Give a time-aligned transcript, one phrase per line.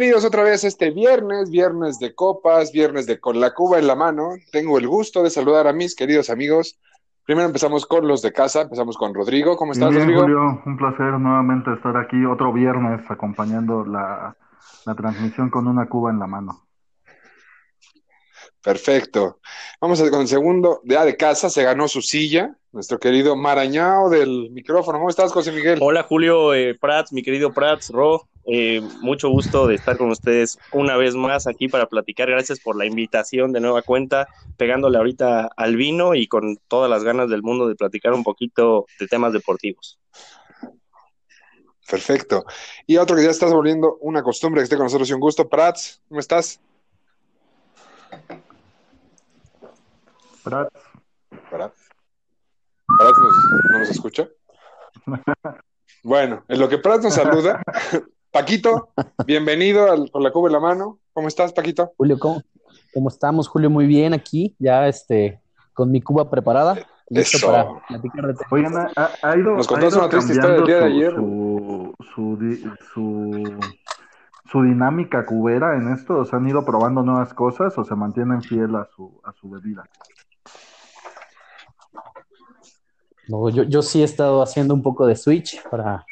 [0.00, 3.94] Bienvenidos otra vez este viernes, viernes de copas, viernes de con la Cuba en la
[3.94, 4.30] mano.
[4.50, 6.80] Tengo el gusto de saludar a mis queridos amigos.
[7.26, 9.58] Primero empezamos con los de casa, empezamos con Rodrigo.
[9.58, 10.22] ¿Cómo estás, Bien, Rodrigo?
[10.22, 14.34] Julio, un placer nuevamente estar aquí otro viernes acompañando la,
[14.86, 16.62] la transmisión con una Cuba en la mano.
[18.62, 19.38] Perfecto.
[19.80, 23.34] Vamos a- con el segundo de A de casa, se ganó su silla, nuestro querido
[23.34, 24.98] Marañao del micrófono.
[24.98, 25.78] ¿Cómo estás, José Miguel?
[25.80, 30.58] Hola Julio eh, Prats, mi querido Prats, Ro, eh, mucho gusto de estar con ustedes
[30.72, 32.28] una vez más aquí para platicar.
[32.30, 37.02] Gracias por la invitación de nueva cuenta, pegándole ahorita al vino y con todas las
[37.02, 39.98] ganas del mundo de platicar un poquito de temas deportivos.
[41.90, 42.44] Perfecto.
[42.86, 45.48] Y otro que ya estás volviendo una costumbre que esté con nosotros y un gusto,
[45.48, 46.60] Prats, ¿cómo estás?
[50.44, 50.70] Prats,
[51.50, 51.88] Prats.
[52.86, 54.28] Prats nos- no nos escucha.
[56.02, 57.60] Bueno, en lo que Prats nos saluda,
[58.32, 58.90] Paquito,
[59.26, 60.98] bienvenido al, con la Cuba en la mano.
[61.12, 61.92] ¿Cómo estás, Paquito?
[61.98, 62.42] Julio, ¿cómo,
[62.94, 63.48] cómo estamos?
[63.48, 65.42] Julio, muy bien aquí, ya este,
[65.74, 66.76] con mi cuba preparada,
[67.10, 67.46] listo Eso.
[67.48, 71.08] para platicar de oigan, ha, ha ido, Nos contaste una triste historia del cambiando día
[71.08, 73.60] de su, su, su, di- su,
[74.50, 78.40] su dinámica cubera en esto, o sea, han ido probando nuevas cosas o se mantienen
[78.42, 79.84] fiel a su, a su bebida.
[83.30, 86.04] No, yo, yo sí he estado haciendo un poco de switch para,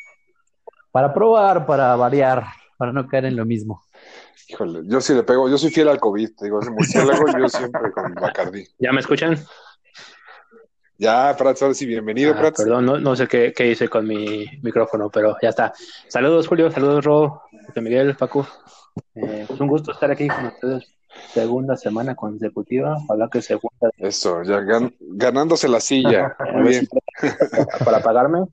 [0.92, 2.44] para probar, para variar,
[2.76, 3.82] para no caer en lo mismo.
[4.48, 7.48] Híjole, yo sí le pego, yo soy fiel al COVID, te digo, ese murciélago, yo
[7.48, 8.64] siempre con Bacardí.
[8.78, 9.36] ¿Ya me escuchan?
[10.96, 12.62] Ya, Prats, ahora sí, bienvenido, Ah, Prats.
[12.62, 15.72] perdón, no, no sé qué, qué hice con mi micrófono, pero ya está.
[16.08, 18.46] Saludos, Julio, saludos, Ro, José Miguel, Paco.
[19.14, 20.97] Eh, pues un gusto estar aquí con ustedes.
[21.32, 26.36] Segunda semana consecutiva, ojalá que segunda Eso, ya gan- ganándose la silla.
[26.64, 26.88] Bien.
[27.84, 28.46] para, pagarme.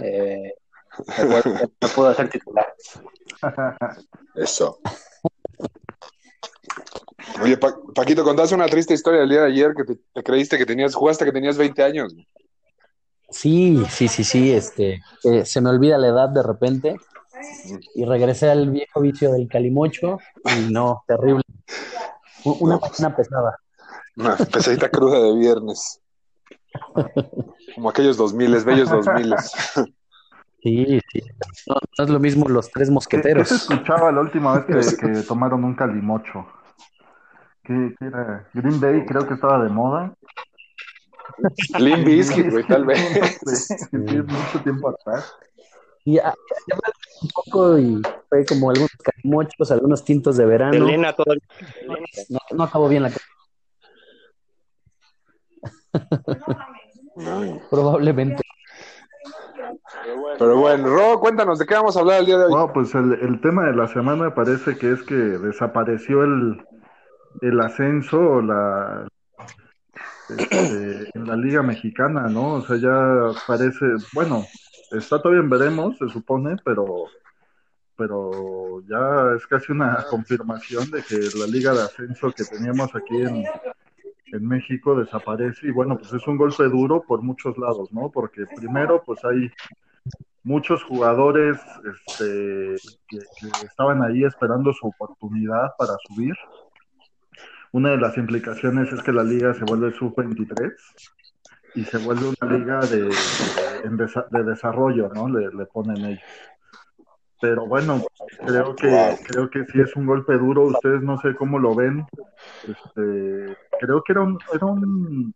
[0.00, 0.54] Eh,
[1.80, 2.66] no puedo hacer titular.
[4.34, 4.78] Eso.
[7.42, 10.58] Oye, Pa- Paquito, contaste una triste historia del día de ayer que te, te creíste
[10.58, 12.14] que tenías, jugaste que tenías 20 años.
[13.30, 16.96] Sí, sí, sí, sí, este, eh, se me olvida la edad de repente
[17.94, 21.42] y regresé al viejo vicio del calimocho y no, terrible.
[22.44, 23.58] Una No, una pesada.
[24.16, 26.00] Una pesadita cruda de viernes.
[27.74, 29.34] Como aquellos 2000, bellos 2000.
[30.62, 31.22] Sí, sí.
[31.68, 33.52] No, no es lo mismo los tres ¿Qué, qué se mosqueteros.
[33.52, 36.46] escuchaba la última vez que, que tomaron un calimocho?
[37.62, 38.48] ¿Qué, qué era?
[38.54, 40.14] Green Day creo que estaba de moda.
[42.04, 42.98] Bizkit, güey, tal vez.
[42.98, 45.32] Sí, sí, mucho tiempo atrás.
[46.08, 46.34] Y ya,
[46.66, 46.80] ya me
[47.20, 50.72] un poco y fue como algunos calimochos, algunos tintos de verano.
[50.72, 51.42] Elena todavía.
[52.30, 53.26] No, no acabó bien la cosa,
[57.14, 58.42] No, probablemente.
[60.38, 62.52] Pero bueno, Ro, cuéntanos, ¿de qué vamos a hablar el día de hoy?
[62.52, 66.64] Bueno, pues el, el tema de la semana parece que es que desapareció el,
[67.42, 69.06] el ascenso o la
[70.30, 72.54] este, en la Liga Mexicana, ¿no?
[72.54, 74.46] O sea, ya parece, bueno,
[74.92, 77.06] está todavía en veremos, se supone, pero
[77.96, 83.16] pero ya es casi una confirmación de que la Liga de Ascenso que teníamos aquí
[83.16, 83.44] en,
[84.32, 88.08] en México desaparece y bueno, pues es un golpe duro por muchos lados, ¿no?
[88.08, 89.50] Porque primero, pues hay
[90.44, 91.58] muchos jugadores
[91.92, 92.76] este,
[93.08, 96.34] que, que estaban ahí esperando su oportunidad para subir.
[97.72, 100.72] Una de las implicaciones es que la liga se vuelve sub-23
[101.74, 103.08] y se vuelve una liga de,
[104.30, 105.28] de desarrollo, ¿no?
[105.28, 106.22] Le, le ponen ellos.
[107.40, 108.02] Pero bueno,
[108.44, 110.64] creo que creo que sí es un golpe duro.
[110.64, 112.04] Ustedes no sé cómo lo ven.
[112.66, 115.32] Este, creo que era un, era un,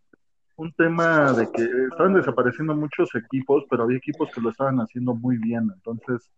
[0.57, 5.15] un tema de que estaban desapareciendo muchos equipos, pero había equipos que lo estaban haciendo
[5.15, 5.71] muy bien.
[5.73, 6.29] Entonces,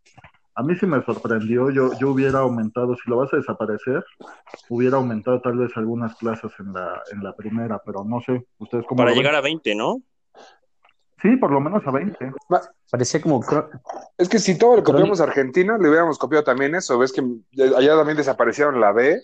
[0.54, 1.70] a mí sí me sorprendió.
[1.70, 4.04] Yo, yo hubiera aumentado, si lo vas a desaparecer,
[4.68, 8.46] hubiera aumentado tal vez algunas plazas en la, en la primera, pero no sé.
[8.58, 9.22] ¿Ustedes cómo Para lo ven?
[9.22, 10.02] llegar a 20, ¿no?
[11.22, 12.32] Sí, por lo menos a 20.
[12.90, 13.42] Parecía como
[14.18, 16.98] Es que si todo le copiamos a Argentina, le hubiéramos copiado también eso.
[16.98, 17.22] Ves que
[17.76, 19.22] allá también desaparecieron la B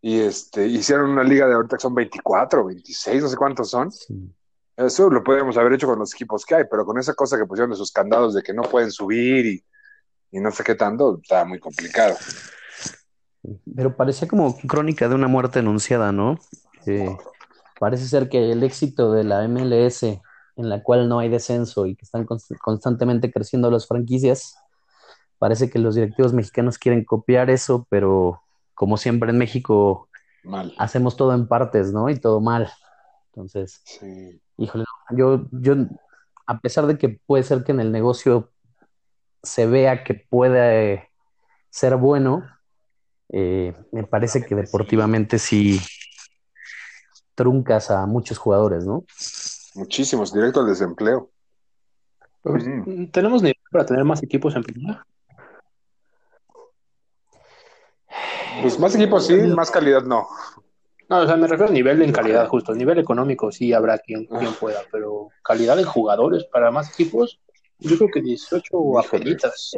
[0.00, 3.90] y este hicieron una liga de ahorita que son 24, 26, no sé cuántos son.
[3.92, 4.32] sí.
[4.74, 7.44] Eso lo podríamos haber hecho con los equipos que hay, pero con esa cosa que
[7.44, 9.64] pusieron de sus candados de que no pueden subir y
[10.32, 12.16] y no sé qué tanto, está muy complicado.
[13.76, 16.38] Pero parecía como crónica de una muerte anunciada, ¿no?
[16.86, 17.16] Eh,
[17.78, 20.20] parece ser que el éxito de la MLS,
[20.56, 24.56] en la cual no hay descenso y que están const- constantemente creciendo las franquicias,
[25.38, 28.42] parece que los directivos mexicanos quieren copiar eso, pero
[28.74, 30.08] como siempre en México
[30.44, 30.72] Mal.
[30.78, 32.08] hacemos todo en partes, ¿no?
[32.08, 32.70] Y todo mal.
[33.32, 34.40] Entonces, Sí.
[34.56, 35.74] híjole, yo, yo,
[36.46, 38.51] a pesar de que puede ser que en el negocio
[39.42, 41.10] se vea que puede
[41.70, 42.44] ser bueno,
[43.30, 45.80] eh, me parece que deportivamente sí
[47.34, 49.04] truncas a muchos jugadores, ¿no?
[49.74, 51.30] Muchísimos, directo al desempleo.
[52.42, 53.06] Pues, Mm.
[53.06, 55.06] ¿Tenemos nivel para tener más equipos en primera?
[58.60, 60.26] Pues más equipos sí, más calidad no.
[61.08, 62.74] No, o sea, me refiero a nivel en calidad, justo.
[62.74, 67.40] Nivel económico sí habrá quien, quien pueda, pero calidad de jugadores para más equipos,
[67.78, 69.72] yo creo que 18 apelitas.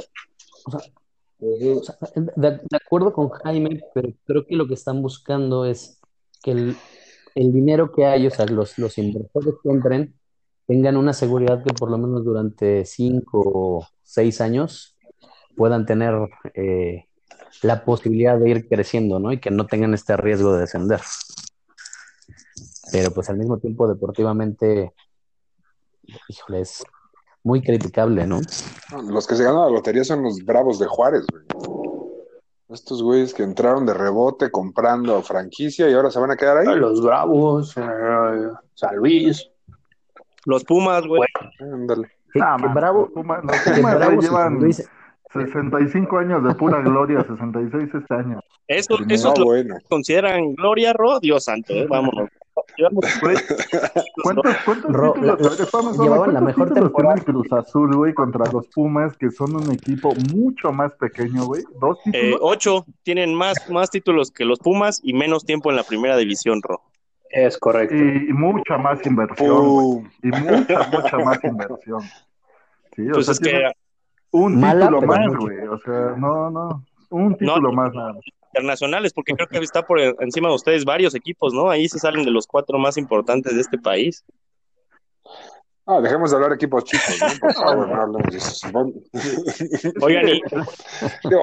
[0.67, 1.99] O sea,
[2.37, 6.01] de, de acuerdo con Jaime, pero creo que lo que están buscando es
[6.43, 6.77] que el,
[7.35, 10.15] el dinero que hay, o sea, los, los inversores que entren,
[10.67, 14.97] tengan una seguridad que por lo menos durante cinco o seis años
[15.57, 16.15] puedan tener
[16.55, 17.07] eh,
[17.63, 19.33] la posibilidad de ir creciendo, ¿no?
[19.33, 21.01] Y que no tengan este riesgo de descender.
[22.93, 24.93] Pero pues al mismo tiempo deportivamente,
[26.29, 26.85] híjole, es
[27.45, 28.41] muy criticable, ¿no?
[29.09, 31.45] Los que se ganan la lotería son los bravos de Juárez, güey.
[32.71, 36.75] Estos güeyes que entraron de rebote comprando franquicia y ahora se van a quedar ahí.
[36.77, 37.83] Los Bravos, eh,
[38.75, 39.49] San Luis.
[40.47, 41.23] Los Pumas, güey.
[41.61, 42.09] Ándale.
[42.41, 44.89] Ah, man, bravo, los Pumas- los y llevan Luis-
[45.33, 48.41] 65 años de pura gloria, 66 este año.
[48.67, 49.77] Eso, No, eso es lo bueno.
[49.79, 51.21] que consideran gloria, Ro.
[51.21, 52.31] Dios santo, eh, vámonos.
[54.23, 57.15] ¿Cuántos, cuántos Ro- títulos, la- a ver, espérame, espérame, llevaban la ¿cuántos mejor temporada.
[57.17, 61.63] tiene Cruz Azul, güey, contra los Pumas, que son un equipo mucho más pequeño, güey?
[61.81, 62.39] ¿Dos Eh, títulos?
[62.43, 66.61] ocho tienen más, más títulos que los Pumas y menos tiempo en la primera división,
[66.63, 66.81] Ro.
[67.31, 67.95] Es correcto.
[67.97, 69.57] y, y mucha más inversión.
[69.57, 70.09] Pum.
[70.23, 72.01] Y mucha, mucha más inversión.
[72.95, 73.73] Sí, o Pues sea, es que
[74.31, 75.67] un Mala, título más, güey.
[75.67, 76.85] O sea, no, no.
[77.11, 78.23] Un título más, nada más.
[78.55, 81.69] Internacionales, porque creo que está por encima de ustedes varios equipos, ¿no?
[81.71, 84.25] Ahí se salen de los cuatro más importantes de este país.
[85.87, 87.27] Ah, dejemos de hablar de equipos chicos, ¿no?
[87.41, 89.93] Por favor, no hablemos de eso.
[90.01, 90.41] Oigan, y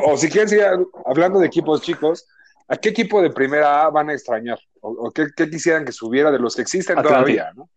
[0.08, 0.66] O si quieren seguir
[1.06, 2.26] hablando de equipos chicos,
[2.68, 4.60] ¿a qué equipo de primera A van a extrañar?
[4.80, 7.34] ¿O, o qué, qué quisieran que subiera de los que existen Atlante.
[7.34, 7.70] todavía, ¿no?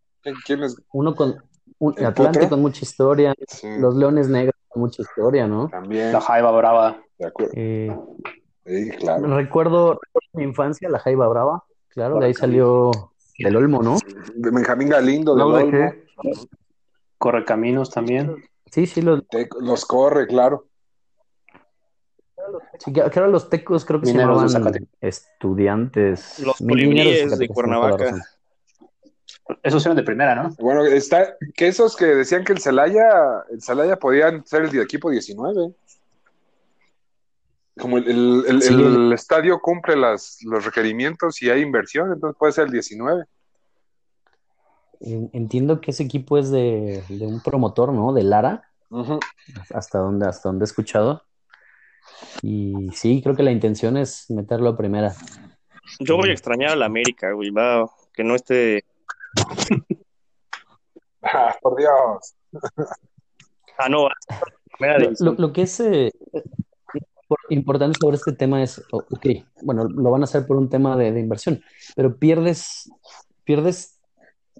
[0.93, 1.37] Uno con
[1.79, 2.49] un ¿El Atlante Potro?
[2.51, 5.69] con mucha historia, Sí, los Leones Negros con mucha historia, ¿no?
[5.69, 7.03] también, La Jaiba Brava.
[7.19, 7.53] de acuerdo.
[7.55, 7.95] Eh,
[8.67, 9.27] Sí, claro.
[9.37, 12.91] recuerdo, recuerdo mi infancia, la Jaiba Brava, claro, de ahí salió
[13.39, 13.99] del Olmo, ¿no?
[14.35, 16.05] De Benjamín Galindo, de No Olmo, dejé.
[17.19, 18.37] Correcaminos también.
[18.71, 20.67] Sí, sí, los, te- los corre, claro.
[22.79, 26.39] sí, que, ahora los tecos creo que se Mineros de llamaban estudiantes.
[26.41, 28.17] Los Mineros de Cuernavaca.
[29.63, 30.51] Esos eran de primera, ¿no?
[30.59, 35.11] Bueno, está que esos que decían que el Celaya, el Celaya podían ser el equipo
[35.11, 35.75] 19.
[37.79, 38.73] Como el, el- el- Sí.
[38.75, 43.25] el estadio cumple las, los requerimientos y hay inversión, entonces puede ser el 19.
[45.01, 48.13] En- Entiendo que ese equipo es de, de un promotor, ¿no?
[48.13, 48.71] De Lara,
[49.75, 51.23] hasta donde, hasta donde he escuchado.
[52.43, 55.15] Y sí, creo que la intención es meterlo a primera.
[56.01, 58.85] yo voy a extrañar a la América, güey, va, que no esté.
[61.23, 62.35] Ah, por Dios.
[63.79, 64.09] Ah, no,
[64.79, 66.13] Lo, lo- lo que es eh,
[67.51, 69.27] importante sobre este tema es, ok,
[69.63, 71.61] bueno, lo van a hacer por un tema de, de inversión,
[71.97, 72.91] pero pierdes,
[73.45, 73.99] pierdes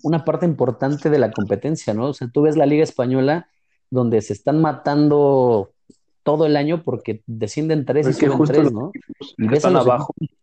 [0.03, 2.09] una parte importante de la competencia, ¿no?
[2.09, 3.49] O sea, tú ves la Liga Española
[3.91, 5.71] donde se están matando
[6.23, 8.91] todo el año porque descienden tres y Es suben tres, ¿no?
[8.95, 10.15] equipos Y ves a están los abajo.
[10.17, 10.39] equipos,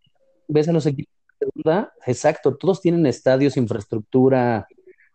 [0.48, 4.68] ves a los equipos de segunda, exacto, todos tienen estadios, infraestructura,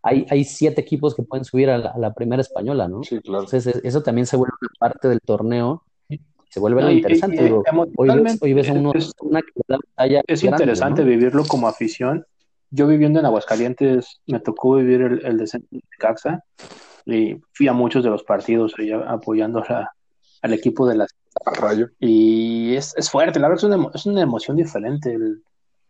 [0.03, 3.03] hay, hay siete equipos que pueden subir a la, a la primera española, ¿no?
[3.03, 3.45] Sí, claro.
[3.45, 5.83] Entonces, e- eso también se vuelve parte del torneo,
[6.57, 7.37] se vuelve No, lo y- interesante.
[7.37, 11.03] y- digo, hoy ves, emocionalmente hoy ves a uno- es- una batalla Es grande, interesante
[11.03, 11.09] ¿no?
[11.09, 12.25] vivirlo como afición.
[12.71, 16.43] Yo viviendo en Aguascalientes, me tocó vivir el, el descenso de Caxa
[17.05, 19.91] y fui a muchos de los partidos ahí apoyando a-
[20.41, 21.11] al equipo de las
[21.45, 21.89] Al rayo.
[22.01, 25.13] y es, es fuerte, la verdad es una, es una emoción diferente.
[25.13, 25.43] El-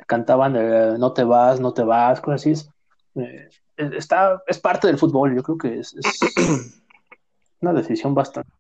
[0.09, 2.51] cantaban eh, no te vas, no te vas, cosas así.
[2.51, 2.69] Es,
[3.15, 6.21] eh, está, es parte del fútbol, yo creo que es, es
[7.61, 8.51] una decisión bastante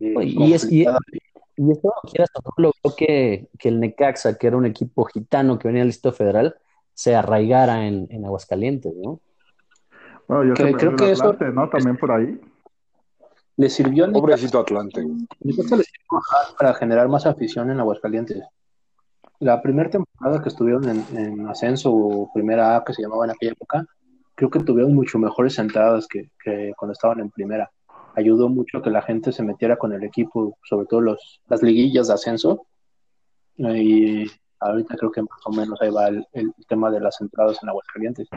[0.00, 0.86] eh, Y es- y-.
[1.56, 5.82] Y esto, quieras logró que, que el Necaxa, que era un equipo gitano que venía
[5.82, 6.56] del Distrito Federal,
[6.94, 9.20] se arraigara en, en Aguascalientes, ¿no?
[10.28, 11.68] Bueno, yo Que creo que el eso- Atlante, ¿no?
[11.68, 12.40] También por ahí.
[13.56, 15.02] le sirvió a Necaxa- Pobrecito Atlante.
[15.40, 16.20] Necaxa le sirvió
[16.58, 18.42] para generar más afición en Aguascalientes.
[19.40, 23.32] La primera temporada que estuvieron en, en ascenso o primera A, que se llamaba en
[23.32, 23.84] aquella época,
[24.34, 27.70] creo que tuvieron mucho mejores entradas que, que cuando estaban en primera.
[28.14, 32.08] Ayudó mucho que la gente se metiera con el equipo, sobre todo los, las liguillas
[32.08, 32.66] de ascenso.
[33.56, 34.26] Y
[34.60, 37.68] ahorita creo que más o menos ahí va el, el tema de las entradas en
[37.68, 38.28] Aguascalientes.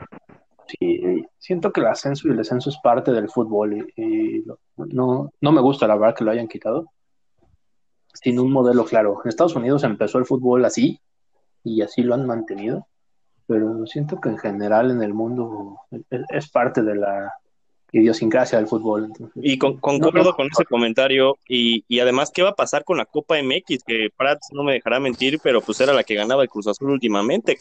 [0.68, 4.46] Sí, siento que el ascenso y el descenso es parte del fútbol y, y
[4.78, 6.90] no, no me gusta la verdad que lo hayan quitado
[8.16, 9.22] sin un modelo claro.
[9.24, 11.00] En Estados Unidos empezó el fútbol así
[11.64, 12.88] y así lo han mantenido,
[13.48, 17.34] pero siento que en general en el mundo es, es parte de la
[18.00, 19.06] idiosincrasia del fútbol.
[19.06, 21.38] entonces, Y con- concuerdo no, no, con ese comentario.
[21.48, 23.84] Y, y además, ¿qué va a pasar con la Copa MX?
[23.86, 26.92] Que Prats no me dejará mentir, pero pues era la que ganaba el Cruz Azul
[26.92, 27.58] últimamente.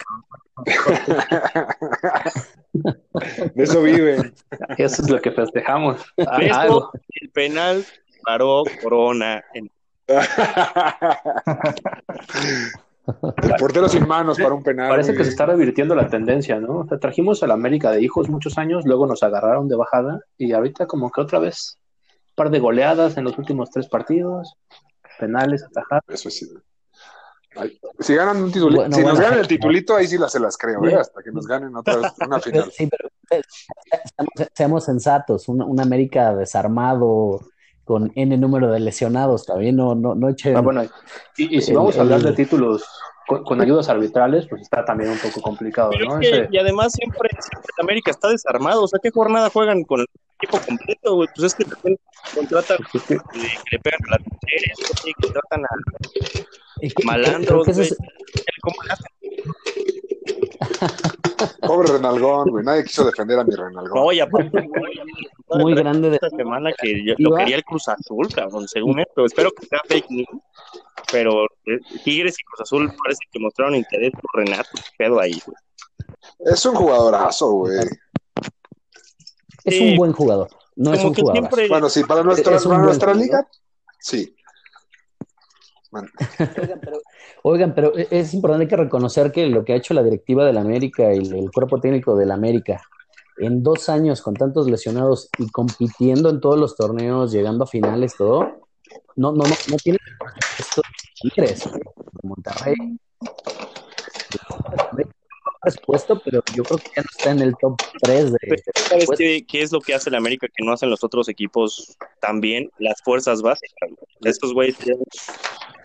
[3.55, 4.35] De eso viven.
[4.77, 6.03] Eso es lo que festejamos.
[6.27, 6.39] Ah,
[7.21, 7.85] el penal
[8.25, 9.45] paró Corona.
[9.55, 9.71] En-
[13.07, 14.89] El portero sin manos para un penal.
[14.89, 16.79] Parece que se está revirtiendo la tendencia, ¿no?
[16.79, 20.21] O sea, trajimos a la América de hijos muchos años, luego nos agarraron de bajada
[20.39, 24.57] y ahorita como que otra vez un par de goleadas en los últimos tres partidos,
[25.19, 26.05] penales, atajadas.
[26.09, 26.49] Eso sí.
[27.57, 30.41] Ay, Si ganan un titulito, Bueno, si nos ganan el titulito, ahí sí las se
[30.41, 30.95] las creo, ¿eh?
[30.97, 32.73] Hasta que nos ganen otra vez una final.
[32.73, 33.43] Sí, pero eh,
[34.17, 37.41] seamos, seamos sensatos, un, un América desarmado
[37.85, 40.83] con N número de lesionados, también no, no, no echen- Ah, bueno,
[41.37, 42.83] y, y si El- vamos a hablar el- de títulos
[43.27, 46.21] con, con ayudas arbitrales, pues está también un poco complicado, Pero ¿no?
[46.21, 48.83] es que, Ese- y además siempre, siempre el América está desarmado.
[48.85, 50.07] O sea, ¿qué jornada juegan con el
[50.41, 51.15] equipo completo?
[51.17, 51.29] güey?
[51.35, 51.99] Pues es que también
[52.35, 55.69] contratan es que- eh, que le pegan a las mujeres, que tratan a
[56.81, 57.97] Es malandros, es-
[58.63, 59.07] ¿Cómo le hacen?
[61.67, 62.65] Pobre Renalgón, güey.
[62.65, 64.01] Nadie quiso defender a mi Renalgón.
[64.05, 64.51] No, y aparte,
[65.51, 69.25] muy grande de esta semana que yo- lo quería el Cruz Azul, cabrón, según esto.
[69.25, 70.29] Espero que sea fake news,
[71.13, 74.71] pero eh, Tigres y Cruz Azul parece que mostraron interés por Renato.
[74.75, 75.57] ¿Qué pedo ahí, güey?
[76.53, 77.79] Es un jugadorazo, güey.
[79.65, 79.91] es Sí.
[79.93, 81.41] un buen jugador, no es un que jugador.
[81.43, 81.69] siempre.
[81.69, 83.47] Bueno, sí, para nuestra, para nuestra liga,
[83.99, 84.35] sí.
[85.93, 86.99] Oigan, pero,
[87.47, 91.15] oigan, pero es importante que reconocer que lo que ha hecho la directiva del América
[91.15, 92.81] y el, el cuerpo técnico del América
[93.39, 98.17] en dos años con tantos lesionados y compitiendo en todos los torneos, llegando a finales,
[98.17, 98.65] todo,
[99.17, 99.99] no, no, no, no tiene
[100.59, 100.83] esto
[101.21, 101.69] Tigres,
[102.23, 102.75] Monterrey.
[105.63, 109.09] Presupuesto, pero yo creo que ya no está en el top 3 de, Pero, ¿Sabes
[109.17, 112.71] qué, qué es lo que hace el América que no hacen los otros equipos también?
[112.79, 113.91] Las fuerzas básicas.
[114.21, 114.77] Estos güeyes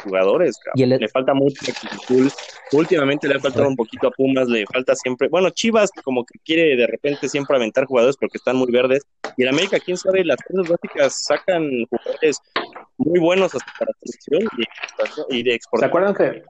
[0.04, 0.80] jugadores, cabrón.
[0.80, 2.32] Y el- Le falta mucho a Cruz Azul.
[2.72, 5.28] Últimamente le ha faltado un poquito a Pumas, le falta siempre.
[5.30, 9.06] Bueno, Chivas como que quiere de repente siempre aventar jugadores porque están muy verdes.
[9.38, 12.40] Y el América, quién sabe, las fuerzas básicas sacan jugadores
[12.98, 14.50] muy buenos hasta para selección
[15.30, 16.44] y de exportación- ¿Se acuerdan que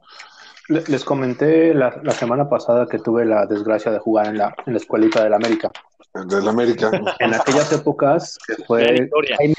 [0.68, 4.54] le- les comenté la, la semana pasada que tuve la desgracia de jugar en la,
[4.66, 5.70] en la escuelita del América?
[6.14, 6.90] Del América.
[7.18, 9.08] En aquellas épocas fue.
[9.38, 9.54] Jaime,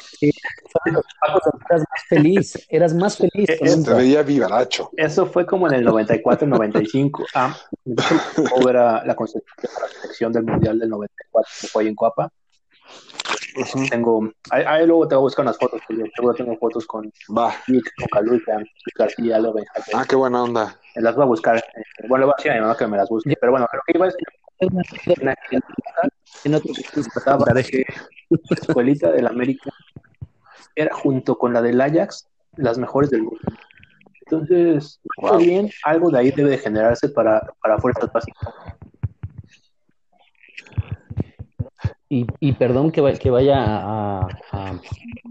[1.69, 3.49] eras más feliz, eras más feliz.
[3.59, 4.89] Te veía vivaracho.
[4.97, 7.25] Eso fue como en el 94, 95.
[7.35, 7.55] Ah,
[8.69, 9.41] era la de
[9.81, 12.29] la selección del Mundial del 94 que fue ahí en Coapa.
[13.89, 16.85] Tengo, ahí, ahí luego te voy a buscar unas fotos, que yo seguro tengo fotos
[16.85, 17.53] con Va.
[17.67, 19.65] Nick, con Calucha, Luis García, Benjamín.
[19.93, 20.79] Ah, qué buena onda.
[20.95, 21.57] Las voy a buscar.
[21.57, 23.35] eh, Bueno, le voy a decir a mi mamá que me las busque.
[23.39, 24.15] Pero bueno, lo que iba es
[24.69, 25.59] que
[26.43, 27.83] en otro que
[28.29, 29.69] la escuelita del América
[30.75, 32.27] era junto con la del Ajax
[32.57, 33.39] las mejores del mundo.
[34.25, 35.37] Entonces, Wow.
[35.39, 38.53] bien, algo de ahí debe de generarse para, para fuerzas básicas.
[42.09, 44.79] Y, y perdón que, va- que vaya a, a-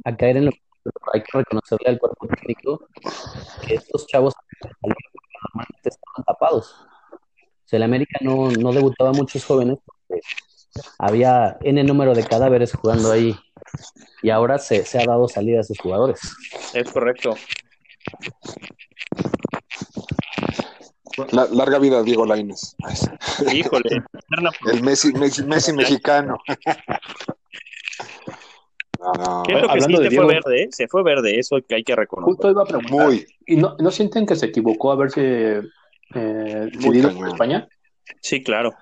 [0.05, 0.61] a caer en lo que
[1.13, 2.87] hay que reconocerle al cuerpo técnico
[3.67, 4.35] que estos chavos
[4.83, 6.87] normalmente estaban tapados.
[7.71, 10.21] Sea, el América no, no debutaba a muchos jóvenes porque
[10.99, 13.35] había N número de cadáveres jugando ahí
[14.23, 16.21] y ahora se, se ha dado salida a esos jugadores.
[16.75, 17.35] Es correcto.
[21.33, 22.75] La- larga vida a Diego Lainez.
[23.53, 24.03] Híjole.
[24.73, 26.39] El Messi, Messi, Messi mexicano.
[29.03, 29.43] No, no.
[29.47, 30.69] Siento que sí Hablando de se Diego- fue verde, ¿eh?
[30.73, 32.35] se fue verde, eso que hay que reconocer.
[32.35, 33.07] Justo iba a preguntar.
[33.07, 33.27] Muy.
[33.47, 35.62] ¿Y no, no sienten que se equivocó haberse
[36.14, 37.21] eh, Muy decidido cañón.
[37.21, 37.69] por España?
[38.21, 38.75] Sí, claro.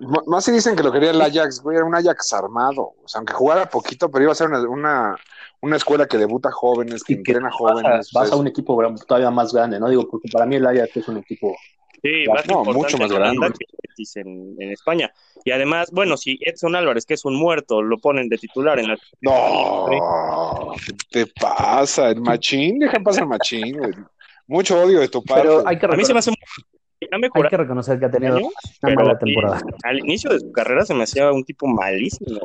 [0.00, 2.94] M- Más si dicen que lo quería el Ajax, güey, era un Ajax armado.
[3.02, 5.16] O sea, aunque jugara poquito, pero iba a ser una, una,
[5.60, 8.10] una escuela que debuta jóvenes, que Y que entrena vas a, jóvenes.
[8.12, 9.88] vas a un equipo todavía más grande, ¿no?
[9.88, 11.54] Digo, porque para mí el Ajax es un equipo
[12.00, 13.48] Sí, No, más mucho más grande.
[13.58, 15.12] que en, en España.
[15.44, 18.86] Y además, bueno, si Edson Álvarez, que es un muerto, lo ponen de titular en
[18.86, 19.86] la No.
[20.86, 22.10] ¿Qué te pasa?
[22.10, 23.90] El machín, deja pasar el machín, güey.
[24.48, 25.42] Mucho odio de tu parte.
[25.42, 26.38] Pero hay que, A mí se me hace muy...
[27.12, 28.52] ha hay que reconocer que ha tenido años,
[28.82, 29.60] una mala temporada.
[29.84, 32.40] al inicio de su carrera se me hacía un tipo malísimo.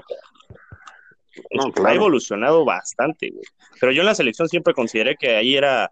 [1.52, 3.44] No, Ha evolucionado bastante, güey.
[3.80, 5.90] Pero yo en la selección siempre consideré que ahí era,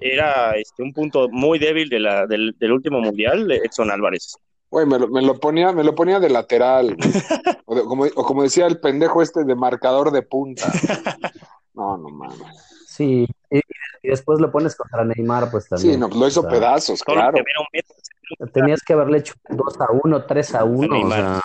[0.00, 4.36] era este, un punto muy débil de la, del, del último mundial, Edson Álvarez.
[4.70, 6.96] Güey, me lo, me lo ponía, me lo ponía de lateral.
[7.72, 10.66] O, de- como, o como decía el pendejo este de marcador de punta.
[11.72, 12.38] No, no mames.
[12.88, 13.58] Sí, y,
[14.02, 15.94] y después lo pones contra Neymar, pues también.
[15.94, 17.38] Sí, no, lo hizo O sea, pedazos, claro.
[18.52, 21.00] Tenías que haberle hecho 2 a 1, 3 a 1.
[21.06, 21.40] O sea,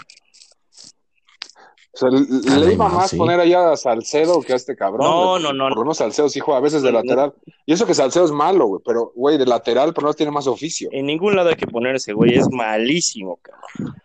[1.93, 3.17] O sea, le, iba más sí.
[3.17, 5.07] poner allá a Salcedo que a este cabrón.
[5.07, 7.33] No, no, no, Por lo menos Salcedo sí juega a veces de No, lateral.
[7.65, 8.81] Y eso que Salcedo es malo, güey.
[8.85, 10.89] Pero, güey, de lateral, pero no tiene más oficio.
[10.91, 13.95] En ningún lado hay que poner ese güey, es malísimo, cabrón.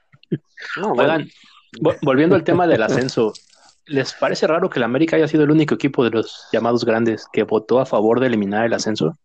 [0.80, 0.92] No.
[0.92, 1.28] Oigan,
[1.80, 3.32] vo- volviendo al tema del ascenso,
[3.90, 7.26] ¿les parece raro que el América haya sido el único equipo de los llamados grandes
[7.32, 9.18] que votó a favor de eliminar el ascenso?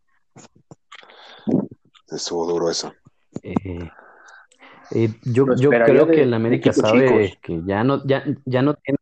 [2.09, 2.93] Estuvo duro eso.
[3.43, 3.89] eh,
[4.91, 7.39] eh, yo, creo de- que el América sabe chicos.
[7.41, 8.97] que ya no, ya, ya no tiene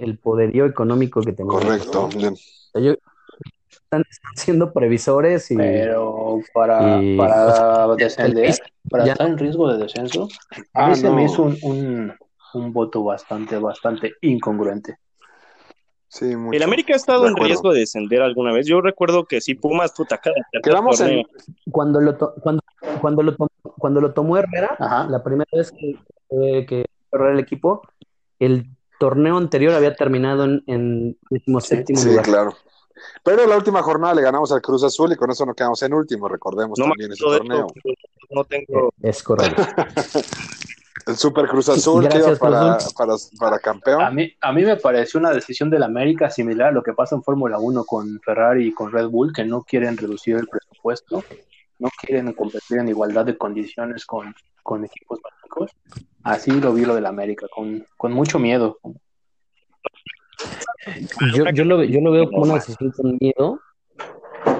[0.00, 1.52] el poderío económico que tenía.
[1.52, 2.08] Correcto.
[3.70, 4.04] están,
[4.34, 8.54] siendo previsores y Pero para, y- para o sea, descender,
[8.90, 10.28] para ya- estar en riesgo de descenso,
[10.74, 11.14] a Ah, mí se no.
[11.14, 12.14] me hizo un, un,
[12.54, 14.98] un voto bastante, bastante incongruente.
[16.08, 16.56] Sí, mucho.
[16.56, 17.46] El América ha estado De en acuerdo.
[17.48, 18.66] riesgo de descender alguna vez.
[18.66, 21.24] Yo recuerdo que sí, Pumas, puta, cada tercer Quedamos en-
[21.70, 22.62] cuando lo, to- cuando,
[23.00, 23.48] cuando, lo tomó,
[23.78, 25.06] cuando lo tomó Herrera, Ajá.
[25.08, 25.96] la primera vez que,
[26.30, 27.82] eh, que Herrera el equipo,
[28.38, 28.66] el
[28.98, 31.18] torneo anterior había terminado en, en
[31.60, 32.24] séptimo Sí, lugar.
[32.24, 32.54] claro.
[33.22, 35.92] Pero la última jornada le ganamos al Cruz Azul y con eso nos quedamos en
[35.92, 37.66] último, recordemos No me también ese torneo.
[37.66, 37.94] eso,
[38.30, 38.90] no tengo.
[39.02, 39.62] Es correcto.
[41.06, 44.02] El Super Cruz Azul que Gracias, iba para, Cruz para, para campeón.
[44.02, 47.14] A mí, a mí me pareció una decisión del América similar a lo que pasa
[47.14, 51.22] en Fórmula 1 con Ferrari y con Red Bull, que no quieren reducir el presupuesto,
[51.78, 55.70] no quieren competir en igualdad de condiciones con, con equipos básicos.
[56.24, 58.80] Así lo vi lo del América, con, con mucho miedo.
[61.34, 63.60] Yo, yo, lo, yo lo veo como una decisión con miedo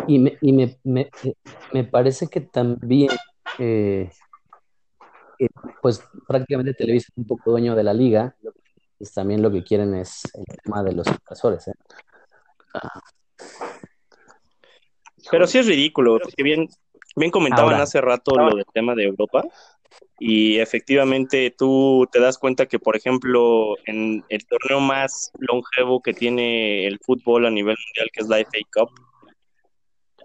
[0.06, 1.10] y me, y me, me,
[1.72, 3.10] me parece que también,
[3.58, 4.10] eh,
[5.38, 5.48] eh,
[5.82, 8.34] pues prácticamente Televisa es un poco dueño de la liga,
[8.98, 11.68] pues también lo que quieren es el tema de los inversores.
[11.68, 11.74] ¿eh?
[15.30, 16.68] Pero sí es ridículo, porque bien,
[17.14, 17.82] bien comentaban Ahora.
[17.82, 19.44] hace rato lo del tema de Europa.
[20.18, 26.14] Y efectivamente tú te das cuenta que, por ejemplo, en el torneo más longevo que
[26.14, 28.90] tiene el fútbol a nivel mundial, que es la FA Cup,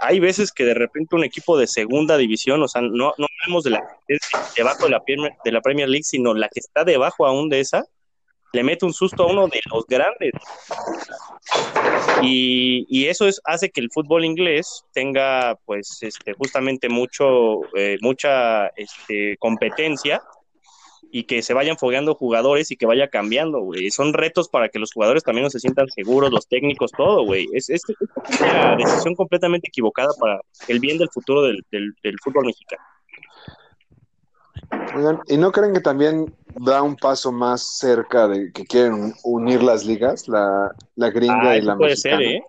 [0.02, 3.64] hay veces que de repente un equipo de segunda división, o sea, no, no hablemos
[3.64, 3.84] de la
[4.56, 7.60] debajo de la, Premier, de la Premier League, sino la que está debajo aún de
[7.60, 7.86] esa,
[8.54, 10.34] le mete un susto a uno de los grandes.
[12.22, 17.98] Y, y eso es, hace que el fútbol inglés tenga, pues, este, justamente mucho, eh,
[18.02, 20.22] mucha este, competencia
[21.12, 23.92] y que se vayan fogueando jugadores y que vaya cambiando, güey.
[23.92, 27.48] Son retos para que los jugadores también no se sientan seguros, los técnicos, todo, güey.
[27.54, 32.16] Es, es, es una decisión completamente equivocada para el bien del futuro del, del, del
[32.24, 32.82] fútbol mexicano.
[34.96, 39.62] Oigan, ¿y no creen que también da un paso más cerca de que quieren unir
[39.64, 42.18] las ligas, la, la gringa Ah, y la puede mexicana?
[42.18, 42.44] ser, ¿eh?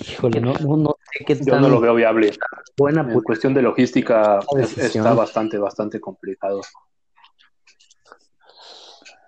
[0.00, 2.30] Híjole, no, no, no sé qué Yo tan no lo veo viable.
[2.76, 6.60] buena En cuestión de logística está bastante, bastante complicado.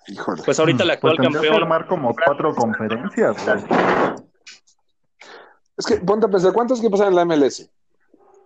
[0.06, 0.42] Híjole.
[0.44, 3.64] Pues ahorita el actual Pues que campeón, armar como cuatro conferencias, güey.
[5.76, 7.70] Es que ponte a pensar, ¿cuántos equipos hay en la MLS?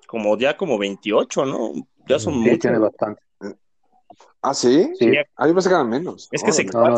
[0.06, 1.72] como ya como 28, ¿no?
[2.06, 2.58] Ya son Sí, muchos.
[2.60, 3.20] tiene bastante.
[4.42, 4.90] ¿Ah, sí?
[4.98, 5.10] Sí.
[5.36, 6.28] A mí me eran menos.
[6.32, 6.64] Es que se-.
[6.64, 6.96] No.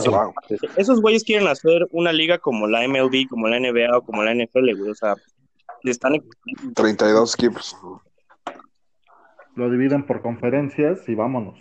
[0.76, 4.32] Esos güeyes quieren hacer una liga como la MLB, como la NBA o como la
[4.34, 4.90] NFL, güey.
[4.90, 5.14] O sea,
[5.82, 6.14] le están
[6.74, 7.76] 32 equipos.
[9.54, 11.58] Lo dividen por conferencias y vámonos.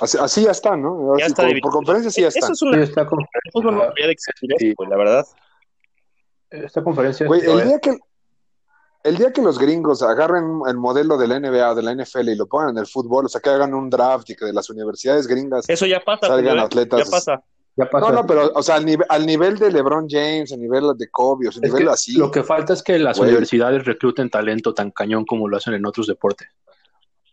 [0.00, 1.16] Así, así ya está, ¿no?
[1.18, 1.62] Ya Así, está por, dividido.
[1.62, 2.40] por conferencia sí ya está.
[2.40, 2.66] Eso es Sí,
[2.96, 3.06] una.
[3.06, 3.26] con-
[4.58, 4.74] Sí.
[4.76, 5.26] güey, la verdad.
[6.50, 7.66] esta conferencia Güey, el es.
[7.66, 7.96] día que
[9.06, 12.28] el día que los gringos agarren el modelo de la NBA o de la NFL
[12.28, 14.52] y lo pongan en el fútbol, o sea, que hagan un draft y que de
[14.52, 16.60] las universidades gringas Eso ya pasa, salgan ¿eh?
[16.60, 17.04] atletas.
[17.04, 17.42] Ya pasa.
[17.76, 18.08] Ya pasa.
[18.08, 21.08] No, no, pero, o sea, al nivel, al nivel de LeBron James, al nivel de
[21.08, 22.16] Kobe, o sea, al nivel así.
[22.16, 23.30] Lo que falta es que las Güey.
[23.30, 26.48] universidades recluten talento tan cañón como lo hacen en otros deportes.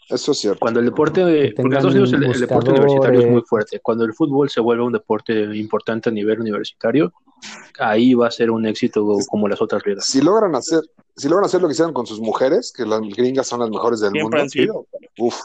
[0.10, 0.60] Eso es cierto.
[0.60, 3.80] Cuando el deporte, porque en tengan Estados Unidos el, el deporte universitario es muy fuerte.
[3.80, 7.14] Cuando el fútbol se vuelve un deporte importante a nivel universitario,
[7.80, 10.06] ahí va a ser un éxito como las otras ligas.
[10.06, 10.82] Si logran hacer,
[11.16, 14.00] si logran hacer lo que hicieron con sus mujeres, que las gringas son las mejores
[14.00, 14.88] del Siempre mundo, sido.
[15.20, 15.40] uf,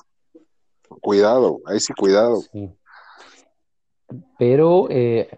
[1.00, 2.40] cuidado, ahí sí cuidado.
[2.52, 2.70] Sí.
[4.38, 5.28] pero eh,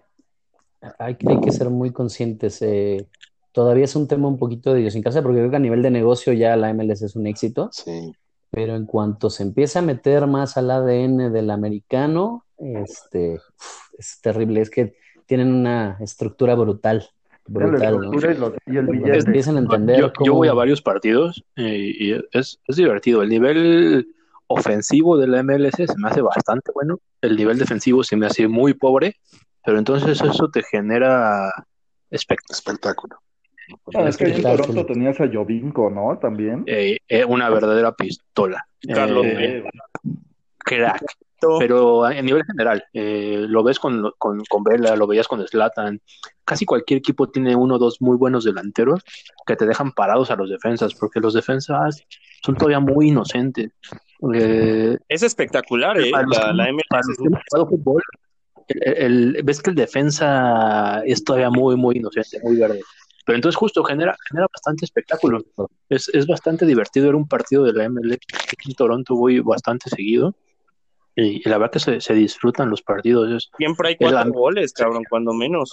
[0.98, 2.60] hay, hay que ser muy conscientes.
[2.62, 3.06] eh,
[3.52, 6.32] todavía es un tema un poquito de idiosincrasia, porque creo que a nivel de negocio
[6.32, 8.12] ya la MLS es un éxito, Sí.
[8.50, 14.20] pero en cuanto se empieza a meter más al ADN del americano, este, uf, es
[14.20, 14.60] terrible.
[14.60, 14.94] Es que
[15.30, 17.08] tienen una estructura brutal,
[17.46, 21.44] brutal, y, lo- y el empiezan a entender Yo, yo cómo- voy a varios partidos
[21.54, 23.22] eh, y es, es divertido.
[23.22, 24.08] El nivel
[24.48, 26.98] ofensivo de la MLS se me hace bastante bueno.
[27.20, 29.20] El nivel defensivo se me hace muy pobre,
[29.64, 31.48] pero entonces eso te genera
[32.10, 33.18] espect- Espectáculo.
[33.94, 34.42] Ah, es que ahí en.
[34.42, 36.18] Toronto tenías a Jovinko, ¿no?
[36.18, 36.64] También.
[36.66, 38.66] eh, eh, una verdadera pistola.
[38.92, 39.62] Carlos Eh,
[40.66, 40.96] Vela.
[41.58, 45.46] Pero a a nivel general, eh, lo ves con, con, con Vela, lo veías con
[45.46, 46.00] Zlatan.
[46.44, 49.02] Casi cualquier equipo tiene uno o dos muy buenos delanteros
[49.46, 52.02] que te dejan parados a los defensas, porque los defensas
[52.42, 53.70] son todavía muy inocentes.
[54.34, 56.10] Eh, Es espectacular, ¿eh?
[56.10, 58.02] para los La, la para MLS los que jugado fútbol,
[58.68, 62.80] el- el- ves que el defensa es todavía muy, muy inocente, muy verde.
[63.26, 65.42] Pero entonces justo genera, genera bastante espectáculo.
[65.88, 68.14] Es, es bastante divertido ver un partido de la ML.
[68.14, 70.34] Aquí en Toronto voy bastante seguido.
[71.16, 73.30] Y, y la verdad que se, se disfrutan los partidos.
[73.30, 75.70] Es- Siempre hay El cuatro goles, cabrón, cuando menos.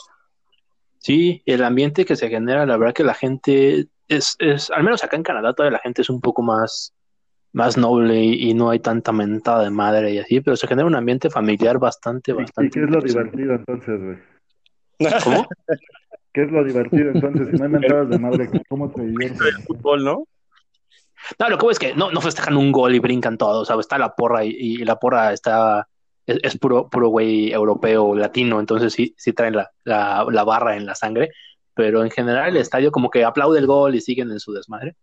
[0.99, 5.03] sí, el ambiente que se genera, la verdad que la gente es, es, al menos
[5.03, 6.93] acá en Canadá todavía la gente es un poco más,
[7.53, 10.87] más noble y, y no hay tanta mentada de madre y así, pero se genera
[10.87, 12.79] un ambiente familiar bastante, ¿Y, y bastante.
[12.79, 14.17] qué es lo divertido entonces, güey?
[15.23, 15.47] ¿Cómo?
[16.33, 17.47] ¿Qué es lo divertido entonces?
[17.51, 19.53] Si no hay mentadas de madre, ¿cómo se El divierten?
[19.65, 20.23] fútbol, ¿no?
[21.39, 23.85] No, lo que es que no, no festejan un gol y brincan todos, ¿sabes?
[23.85, 25.87] Está la porra y, y la porra está,
[26.25, 30.75] es, es puro, puro güey europeo, latino, entonces sí, sí traen la, la, la barra
[30.77, 31.31] en la sangre,
[31.73, 34.95] pero en general el estadio como que aplaude el gol y siguen en su desmadre.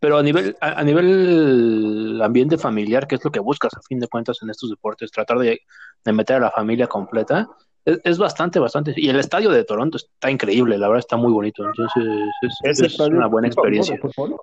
[0.00, 4.00] Pero a nivel, a, a nivel ambiente familiar, que es lo que buscas a fin
[4.00, 5.60] de cuentas en estos deportes, tratar de,
[6.04, 7.46] de meter a la familia completa,
[7.84, 8.94] es, es bastante, bastante.
[8.96, 12.02] Y el estadio de Toronto está increíble, la verdad está muy bonito, entonces
[12.42, 13.96] es, Ese es una buena ¿Es experiencia.
[14.00, 14.36] fútbol?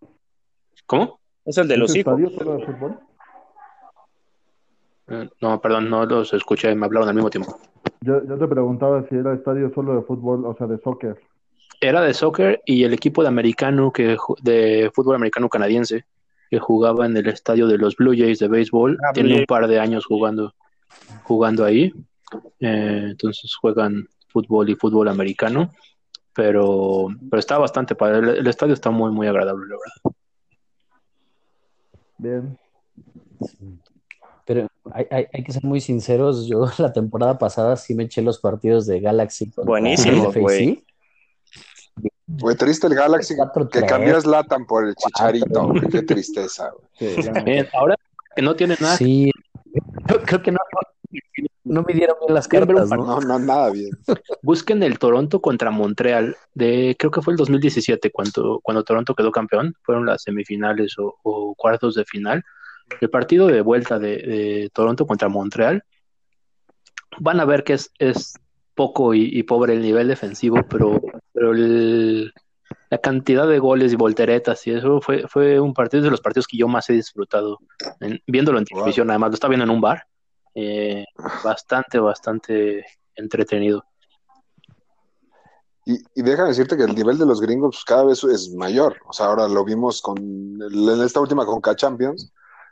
[0.89, 1.19] ¿Cómo?
[1.45, 2.19] Es el de los ¿Es hijos.
[2.19, 2.99] estadio solo de fútbol?
[5.08, 7.60] Eh, No, perdón, no los escuché, me hablaron al mismo tiempo.
[8.02, 11.15] Yo, yo te preguntaba si era estadio solo de fútbol, o sea, de soccer.
[11.80, 16.06] Era de soccer y el equipo de americano que de fútbol americano canadiense
[16.49, 19.67] que jugaba en el estadio de los Blue Jays de béisbol Ah, tiene un par
[19.67, 20.54] de años jugando
[21.21, 21.93] jugando ahí.
[22.60, 25.71] Eh, entonces juegan fútbol y fútbol americano,
[26.34, 28.17] pero pero está bastante padre.
[28.17, 30.17] El, el estadio está muy muy agradable, la verdad.
[32.19, 32.58] Bien.
[34.45, 36.47] Pero hay, hay- hay que ser muy sinceros.
[36.47, 40.84] Yo la temporada pasada sí me eché los partidos de Galaxy Buenísimo, güey.
[42.27, 43.89] Güey, triste el Galaxy Cuatro, que tres.
[43.91, 45.73] cambias Latan por el Chicharito.
[45.91, 47.15] Qué tristeza, güey.
[47.15, 47.32] Sí, ya.
[47.41, 47.95] Bien, ahora
[48.36, 49.32] que no tiene nada, Sí,
[50.05, 50.60] creo, creo que no,
[51.63, 53.19] no midieron bien las ¿Quieren ver un cartas, ¿no?
[53.19, 53.91] No, no, nada bien.
[54.41, 59.32] busquen el Toronto contra Montreal de creo que fue el 2017 cuando cuando Toronto quedó
[59.32, 62.43] campeón, fueron las semifinales o, o cuartos de final.
[63.02, 65.84] El partido de vuelta de, de Toronto contra Montreal
[67.19, 68.34] van a ver que es, es
[68.76, 71.02] poco y, y pobre el nivel defensivo, pero,
[71.34, 72.34] pero el-
[72.91, 76.48] la cantidad de goles y volteretas y eso fue, fue un partido de los partidos
[76.48, 77.60] que yo más he disfrutado
[78.00, 80.06] en- viéndolo en televisión, además lo estaba viendo en un bar,
[80.56, 81.06] eh,
[81.44, 82.86] bastante, bastante
[83.16, 83.84] entretenido.
[85.86, 88.98] Y, y déjame decirte que el nivel de los gringos pues, cada vez es mayor.
[89.08, 92.32] O sea, ahora lo vimos con el- en esta última Conca Champions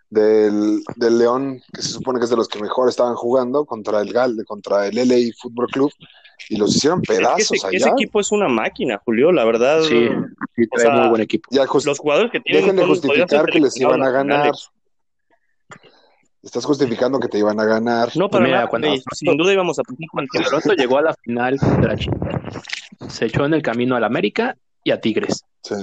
[0.10, 4.02] del, del León, que se supone que es de los que mejor estaban jugando, contra
[4.02, 5.92] el Gal, contra el LA Fútbol Club,
[6.50, 7.78] y los hicieron Es que pedazos ese, allá.
[7.78, 9.82] ese equipo es una máquina, Julio, la verdad.
[9.82, 10.08] Sí,
[10.56, 11.50] sí, o trae sea, muy buen equipo.
[11.52, 14.52] Ya just- Los jugadores que tienen dejen de justificar que les iban a ganar.
[16.44, 18.10] Estás justificando que te iban a ganar.
[18.16, 18.96] No, para Mira, nada, cuando-.
[19.14, 22.64] Sin duda íbamos a con Cuando Toronto llegó a la final contra Chivas,
[23.10, 25.44] se echó en el camino al América y a Tigres.
[25.64, 25.76] Sí.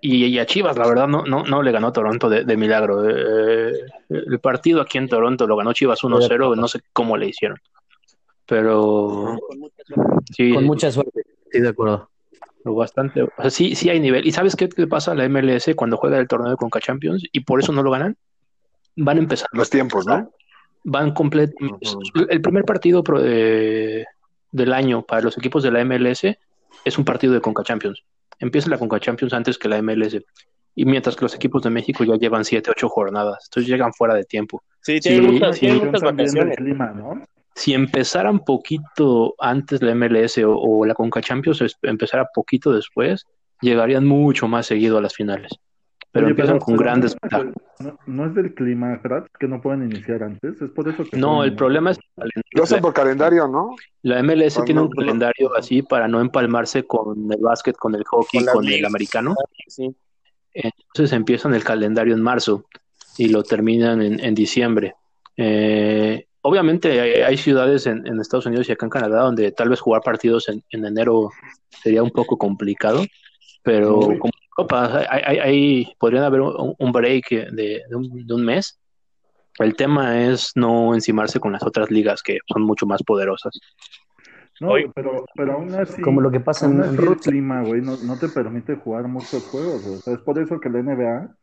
[0.00, 3.08] Y, y a Chivas, la verdad, no, no, no le ganó Toronto de, de milagro.
[3.08, 3.72] Eh,
[4.08, 7.58] el partido aquí en Toronto lo ganó Chivas 1-0, no sé cómo le hicieron.
[8.46, 9.36] Pero
[10.34, 12.08] sí, Con mucha suerte, sí, de acuerdo.
[12.64, 13.22] lo bastante.
[13.22, 14.26] O sea, sí, sí hay nivel.
[14.26, 17.24] ¿Y sabes qué le pasa a la MLS cuando juega el torneo de Conca Champions
[17.30, 18.16] y por eso no lo ganan?
[19.00, 20.30] Van a empezar Los tiempos, ¿no?
[20.84, 21.52] van completo.
[21.60, 22.00] Ujú.
[22.30, 24.04] El primer partido pro- eh,
[24.52, 26.38] del año para los equipos de la MLS
[26.84, 28.02] es un partido de Conca Champions.
[28.38, 30.22] Empieza la Conca Champions antes que la MLS.
[30.74, 33.46] Y mientras que los equipos de México ya llevan 7, 8 jornadas.
[33.48, 34.62] Entonces llegan fuera de tiempo.
[34.80, 35.66] Sí, Sí, muchas, sí.
[37.54, 43.24] Si empezaran poquito antes la MLS o, o la Conca Champions empezara poquito después,
[43.60, 45.50] llegarían mucho más seguido a las finales.
[46.12, 49.28] Pero Oye, empiezan pero- con pero grandes no, es- no, no es del clima, Kratz,
[49.38, 51.98] que no pueden iniciar antes, es por eso que No, pueden el problema es
[52.52, 53.76] Lo hacen por calendario, ¿no?
[54.02, 58.04] la MLS Cuando- tiene un calendario así para no empalmarse con el básquet, con el
[58.04, 59.34] hockey, Con el americano.
[59.68, 59.94] Sí.
[60.52, 62.64] Entonces empiezan el calendario en marzo
[63.16, 64.94] y lo terminan en, en diciembre.
[65.36, 69.68] Eh, obviamente hay, hay ciudades en, en Estados Unidos y acá en Canadá donde tal
[69.68, 71.30] vez jugar partidos en, en enero
[71.82, 73.04] sería un poco complicado,
[73.62, 74.32] pero como
[75.08, 78.78] Hay- hay- podrían haber un, un break de, de un, de un mes.
[79.58, 83.58] El tema es no encimarse con las otras ligas que son mucho más poderosas.
[84.60, 88.18] No, pero, pero aún así, Como lo que pasa en, el clima, güey, no, no
[88.18, 89.84] te permite jugar muchos juegos.
[89.86, 91.36] O sea, es por eso que la NBA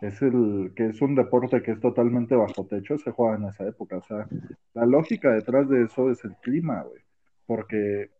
[0.00, 3.66] es el que es un deporte que es totalmente bajo techo, se juega en esa
[3.66, 3.98] época.
[3.98, 4.26] O sea,
[4.74, 7.00] la lógica detrás de eso es el clima, güey.
[7.46, 8.10] Porque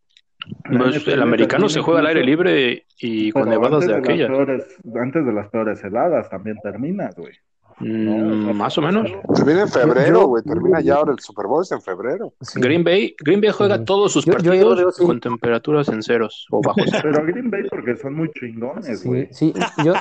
[0.65, 4.29] Pues, el americano se juega al aire libre y con nevadas de aquellas.
[4.29, 7.33] peores- antes de las peores heladas también terminas, güey.
[7.81, 9.09] Mm, más o menos.
[9.37, 10.43] Termina en febrero, Yo- güey.
[10.43, 12.33] Termina ya ahora el Super Bowl es en febrero.
[12.41, 12.61] Sí.
[12.61, 15.05] Green Bay, Green Bay juega todos sus Yo- yo partidos sí.
[15.07, 16.99] con temperaturas en ceros o bajo cero.
[17.13, 19.29] Pero Green Bay porque son muy chingones, güey.
[19.33, 19.53] sí,
[19.85, 19.95] yo,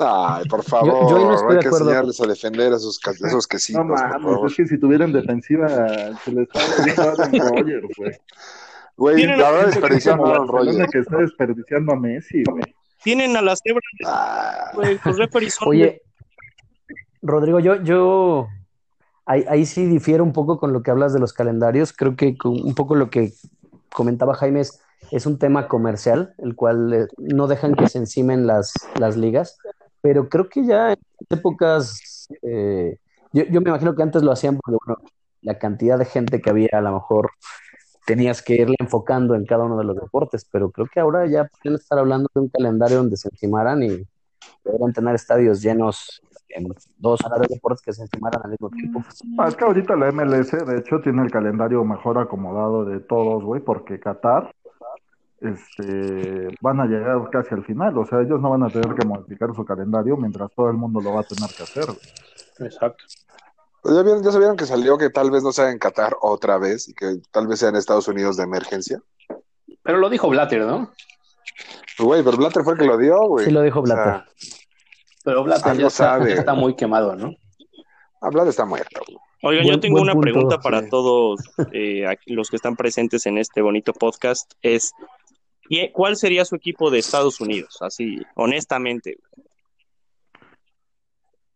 [0.00, 1.86] Ay, por favor, yo ahí no estoy hay de que acuerdo.
[1.86, 5.66] enseñarles a defender a esos, ca- esos quesitos, No mames, es que si tuvieran defensiva,
[6.24, 8.12] se les está volviendo a Aaron Rodgers, güey.
[8.98, 9.72] Güey, Tienen la verdad
[10.16, 10.90] como a Aaron Barcelona Rodgers.
[10.92, 12.62] que está desperdiciando a Messi, güey.
[13.02, 14.98] Tienen a las cebras, Ah, güey.
[15.66, 16.02] Oye,
[17.22, 18.48] Rodrigo, yo, yo
[19.24, 21.92] ahí, ahí sí difiero un poco con lo que hablas de los calendarios.
[21.92, 23.32] Creo que con un poco lo que
[23.92, 24.80] comentaba Jaime es,
[25.12, 29.58] es un tema comercial, el cual eh, no dejan que se encimen las, las ligas,
[30.00, 30.98] pero creo que ya en
[31.30, 32.98] épocas, eh,
[33.32, 35.00] yo, yo me imagino que antes lo hacían porque, bueno,
[35.40, 37.30] la cantidad de gente que había, a lo mejor
[38.08, 41.44] tenías que irle enfocando en cada uno de los deportes, pero creo que ahora ya
[41.44, 44.02] pueden estar hablando de un calendario donde se encimaran y
[44.62, 49.02] podrían tener estadios llenos en dos o tres deportes que se encimaran al mismo tiempo.
[49.36, 53.44] Ah, es que ahorita la MLS, de hecho, tiene el calendario mejor acomodado de todos,
[53.44, 54.54] güey, porque Qatar
[55.42, 57.98] este, van a llegar casi al final.
[57.98, 61.02] O sea, ellos no van a tener que modificar su calendario mientras todo el mundo
[61.02, 61.84] lo va a tener que hacer.
[61.84, 62.70] güey.
[62.70, 63.04] Exacto.
[63.84, 66.88] ¿Ya, vieron, ya sabían que salió que tal vez no sea en Qatar otra vez
[66.88, 69.00] y que tal vez sea en Estados Unidos de emergencia?
[69.82, 70.92] Pero lo dijo Blatter, ¿no?
[71.98, 73.46] Güey, pero Blatter fue el que lo dio, güey.
[73.46, 74.24] Sí lo dijo O sea, Blatter.
[75.24, 76.30] Pero Blatter ya está, sabe.
[76.30, 77.32] ya está muy quemado, ¿no?
[78.20, 79.00] ah, Blatter está muerto.
[79.06, 79.18] güey.
[79.42, 80.88] Oigan, Buen- yo tengo una punto, pregunta para sí.
[80.90, 81.40] todos
[81.72, 84.52] eh, aquí- los que están presentes en este bonito podcast.
[84.62, 84.92] Es,
[85.68, 87.78] ¿y- ¿cuál sería su equipo de Estados Unidos?
[87.80, 89.18] Así, honestamente.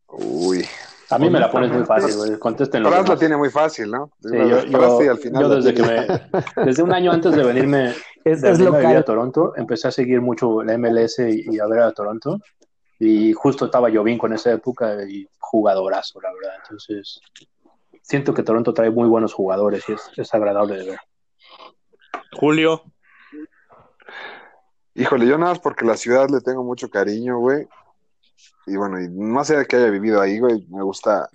[0.09, 0.65] Uy.
[1.13, 2.39] A mí me la pones muy fácil, güey.
[2.39, 3.19] Contesten lo demás.
[3.19, 4.11] tiene muy fácil, ¿no?
[4.21, 7.93] Sí, yo, yo- al final yo desde que me, desde un año antes de venirme,
[8.25, 9.03] Es, de es venirme a.
[9.05, 12.39] Toronto, empecé a seguir mucho la MLS y, y a ver a Toronto.
[12.99, 16.57] Y justo estaba Jovín con esa época y jugadorazo, la verdad.
[16.63, 17.21] Entonces,
[18.01, 21.01] siento que Toronto trae muy buenos jugadores y es, es agradable de ver.
[22.33, 22.83] Julio,
[24.95, 27.67] Híjole, yo nada más porque la ciudad le tengo mucho cariño, güey.
[28.67, 31.29] Y bueno, y más allá de que haya vivido ahí, güey, me gusta.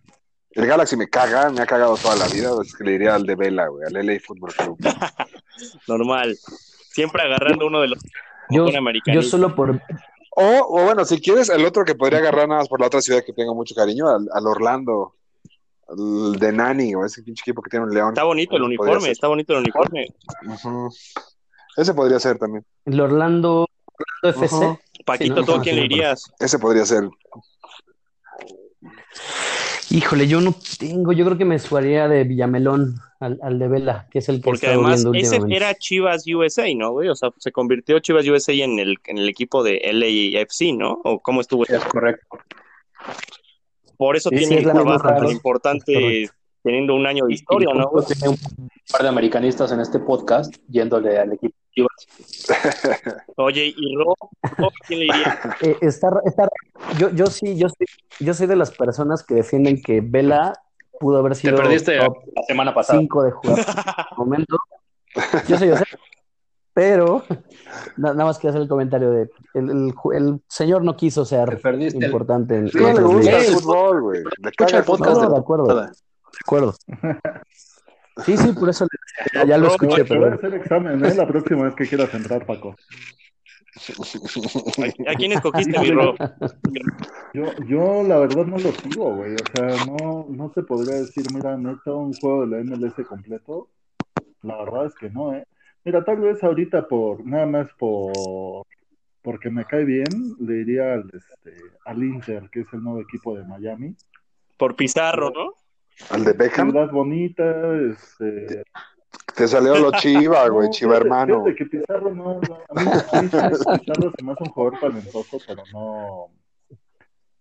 [0.52, 3.26] El Galaxy me caga, me ha cagado toda la vida, así que le diría al
[3.26, 4.78] de Vela, güey, al LA Football Club.
[5.88, 6.38] normal.
[6.91, 8.00] Siempre agarrando uno de los
[8.50, 8.65] Yo,
[9.13, 9.82] yo solo por,
[10.36, 13.02] O, o bueno, si quieres, el otro que podría agarrar nada más por la otra
[13.02, 15.15] ciudad que tengo mucho cariño, al, al Orlando,
[15.88, 18.10] al de Nani, o ese pinche equipo que tiene un león.
[18.10, 20.08] Está bonito el uniforme, está bonito el uniforme.
[21.76, 22.65] Ese podría ser también.
[22.86, 23.67] el Orlando,
[24.23, 24.80] Ujú.
[25.06, 26.32] Paquito, Sí, no, ¿tú a quién sí, le no, irías?
[26.39, 27.10] Ese podría ser.
[29.89, 34.08] Híjole, yo no tengo, yo creo que me suaría de Villamelón al, al de Vela,
[34.12, 37.08] que es el que Porque además viendo ese era Chivas USA, ¿no, güey?
[37.08, 40.99] O sea, se convirtió Chivas USA en el, en el equipo de LAFC, ¿no?
[41.03, 41.63] ¿O cómo estuvo?
[41.65, 42.38] Es correcto.
[43.95, 46.30] Por eso Sí, sí, tiene es la misma baja tan importante.
[46.67, 47.89] Teniendo un año de historia, ¿no?
[48.06, 48.38] Tiene un
[48.91, 52.08] par de americanistas en este podcast yéndole al equipo Chivas.
[53.38, 54.15] Oye, ¿y Ro?
[54.58, 55.39] ¿Ro a quién le iría?
[55.62, 56.49] Eh, está, está-
[56.99, 57.88] yo, yo sí, yo soy,
[58.19, 60.53] yo soy de las personas que defienden que Vela
[60.99, 62.99] pudo haber Te sido perdiste top la semana pasada.
[62.99, 64.58] 5 de jugador en el momento.
[65.47, 65.86] Yo sé, yo sé.
[66.73, 67.23] Pero
[67.97, 71.30] na- nada más quiero hacer el comentario de el, el el señor no quiso Te
[71.30, 71.60] ser
[71.93, 74.21] importante en, Sí, en le gusta el fútbol, güey.
[74.43, 75.65] Escucha el podcast No, de de acuerdo.
[75.65, 75.91] temporada.
[76.38, 76.76] De acuerdo.
[78.26, 78.88] Sí, sí, por eso
[79.45, 81.13] ya lo escuché, Te voy a pero hacer examen, ¿eh?
[81.13, 82.76] La próxima vez que quieras entrar, Paco.
[85.08, 85.89] ¿A quién escogiste, mi?
[87.34, 89.36] Yo, yo la verdad no lo sigo, güey.
[89.36, 93.69] O sea, no, no se podría decir, mira, neta, un juego de la MLS completo.
[94.41, 95.45] La verdad es que no, ¿eh?
[95.84, 98.65] Mira, tal vez ahorita por, nada más por,
[99.21, 100.06] porque me cae bien,
[100.39, 103.95] le iría al, este, al Inter, que es el nuevo equipo de Miami.
[104.58, 105.54] Por Pizarro, ¿no?
[106.10, 106.72] Al de Beckham.
[106.72, 108.64] Ciudad bonita, este...
[109.36, 111.44] Te salió lo chiva, güey, No, chiva fíjate- hermano.
[111.46, 113.18] fíjate que Pizarro no, no- a mí sí,
[113.86, 116.28] Pizarro se me hace un jugador talentoso, pero no,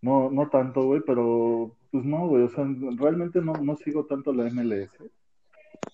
[0.02, 2.66] no, no tanto, güey, pero pues no, güey, o sea,
[2.98, 4.90] realmente no, no sigo tanto la MLS.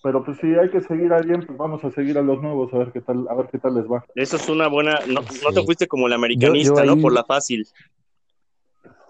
[0.01, 2.73] Pero pues si hay que seguir a alguien, pues vamos a seguir a los nuevos,
[2.73, 4.03] a ver qué tal, a ver qué tal les va.
[4.15, 4.99] Eso es una buena.
[5.07, 7.01] No, no te fuiste como el americanista, Yo- yo ¿no?
[7.01, 7.65] Por la fácil.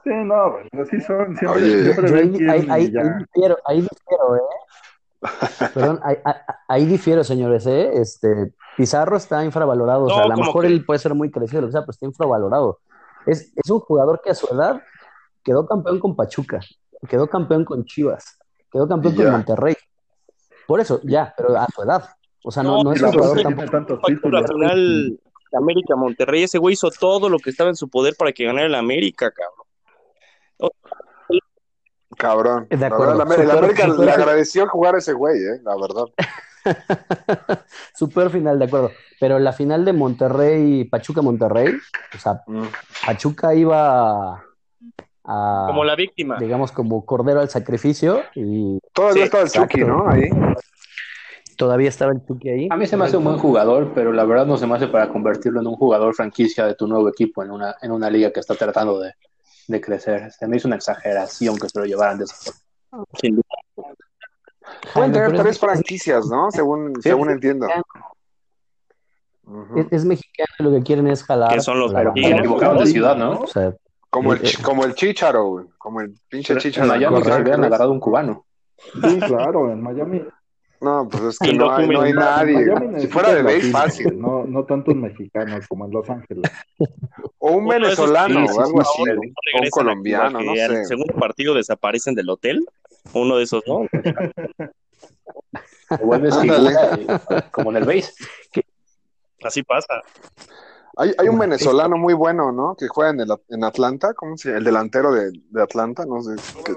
[0.03, 1.83] Sí, no, güey, así son, siempre, Oye.
[1.83, 4.39] siempre Yo ven ahí, ahí, ahí- difiero, ahí difiero, ¿eh?
[5.73, 6.17] Perdón, ahí,
[6.67, 7.91] ahí- difiero, señores, ¿eh?
[8.01, 11.61] Este, Pizarro está infravalorado, o sea, a lo mejor que- él puede ser muy crecido,
[11.61, 12.79] lo que sea, pero está infravalorado.
[13.25, 14.81] Es, es un jugador que a su edad
[15.43, 16.59] quedó campeón con Pachuca,
[17.07, 18.37] quedó campeón con Chivas,
[18.71, 19.31] quedó campeón con.
[19.31, 19.75] Monterrey.
[20.67, 22.03] Por eso, ya, pero a su edad.
[22.43, 23.55] O sea, no, No, no es un jugador verdad tampoco.
[23.55, 24.51] tiene tantos La títulos.
[24.51, 25.19] final
[25.51, 28.43] de América Monterrey, ese güey hizo todo lo que estaba en su poder para que
[28.45, 29.67] ganara el América, cabrón.
[32.23, 32.67] Cabrón.
[32.69, 33.17] De La acuerdo.
[33.17, 36.05] verdad, la, Super- América super- le agradeció jugar a ese güey, eh, la verdad.
[37.93, 38.91] Super final, de acuerdo.
[39.19, 41.73] Pero la final de Monterrey, Pachuca-Monterrey,
[42.15, 42.63] o sea, Mm.
[43.05, 44.43] Pachuca iba a,
[45.25, 46.37] a- Como la víctima.
[46.39, 49.49] digamos, como cordero al sacrificio y Todavía Sí, estaba el.
[49.51, 50.07] Chucky, ¿no?
[50.09, 50.29] Ahí.
[51.57, 52.67] todavía estaba el Chucky ahí.
[52.71, 54.87] A mí se me hace un buen jugador, pero la verdad no se me hace
[54.87, 58.31] para convertirlo en un jugador franquicia de tu nuevo equipo en una, en una liga
[58.31, 59.13] que está tratando de,
[59.67, 60.31] de crecer.
[60.31, 63.05] Se me hizo una exageración que se lo llevaran de esa forma.
[63.19, 63.93] Sin duda.
[64.93, 66.51] Pueden tener tres es- franquicias, ¿no?
[66.51, 67.09] Según, Sí.
[67.09, 67.67] según entiendo.
[67.67, 67.81] Es,
[69.45, 69.79] Ujú.
[69.79, 71.53] es, es mexicano y lo que quieren es jalar.
[71.53, 73.39] Que son los equivocaron de ciudad, ¿no?
[73.41, 73.73] O sea,
[74.09, 75.67] Como, el, Eh, como el Chicharo.
[75.79, 76.87] Como el pinche En Chicharo.
[76.87, 77.65] Miami que se hubieran Ángeles.
[77.67, 78.45] agarrado un cubano.
[78.77, 80.23] Sí, claro, en Miami.
[80.83, 82.65] No, pues es que no hay, no hay nadie.
[82.99, 84.19] Si fuera de base, latinos, fácil.
[84.19, 86.51] No, no tantos mexicanos como en Los Ángeles.
[87.39, 89.11] O un Uno de esos venezolano sí, o algo sí, así.
[89.11, 90.85] O un colombiano, no sé.
[90.85, 92.65] segundo partido desaparecen del hotel.
[93.13, 93.87] Uno de esos, ¿no?
[96.01, 96.35] Vuelves
[97.51, 98.13] como en el base.
[99.41, 100.01] Así pasa.
[100.97, 102.75] Hay, hay un venezolano muy bueno, ¿no?
[102.75, 104.59] Que juega en, el, en Atlanta, ¿cómo se llama?
[104.59, 106.35] El delantero de, de Atlanta, no sé.
[106.63, 106.73] Que,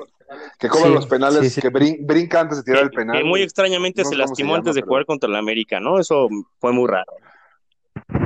[0.58, 1.60] que cobra Sí, los penales, sí, sí.
[1.60, 3.16] que brin- brinca antes de tirar el penal.
[3.18, 5.98] que muy extrañamente No se lastimó llama, antes de pero- jugar contra el América, ¿no?
[5.98, 7.12] Eso fue muy raro.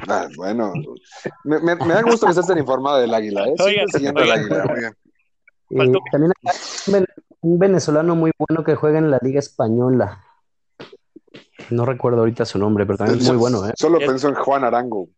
[0.08, 0.72] Ah, bueno,
[1.44, 3.54] me, me- me da gusto que estés tan informada del águila, ¿eh?
[3.60, 4.92] Oigan, siguiendo águila, muy bien.
[4.92, 7.06] eh, Faltó- también hay un ven-
[7.42, 10.24] un venezolano muy bueno que juega en la Liga Española.
[11.70, 13.72] No recuerdo ahorita su nombre, pero también es muy bueno, ¿eh?
[13.76, 15.08] Solo pensó en Juan Arango.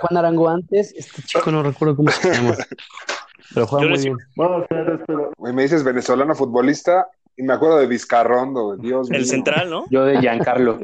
[0.00, 2.54] Juan Arango antes, este chico no recuerdo cómo se llama,
[3.52, 4.16] pero juega muy bien.
[4.36, 9.18] Bueno, pero me dices venezolano futbolista y me acuerdo de Vizcarrondo, Dios mío.
[9.18, 9.84] El central, ¿no?
[9.90, 10.78] Yo de Giancarlo.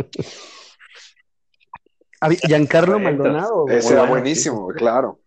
[2.20, 2.98] Ah, Giancarlo.
[2.98, 3.66] Maldonado.
[3.68, 5.20] Ese era buenísimo, claro.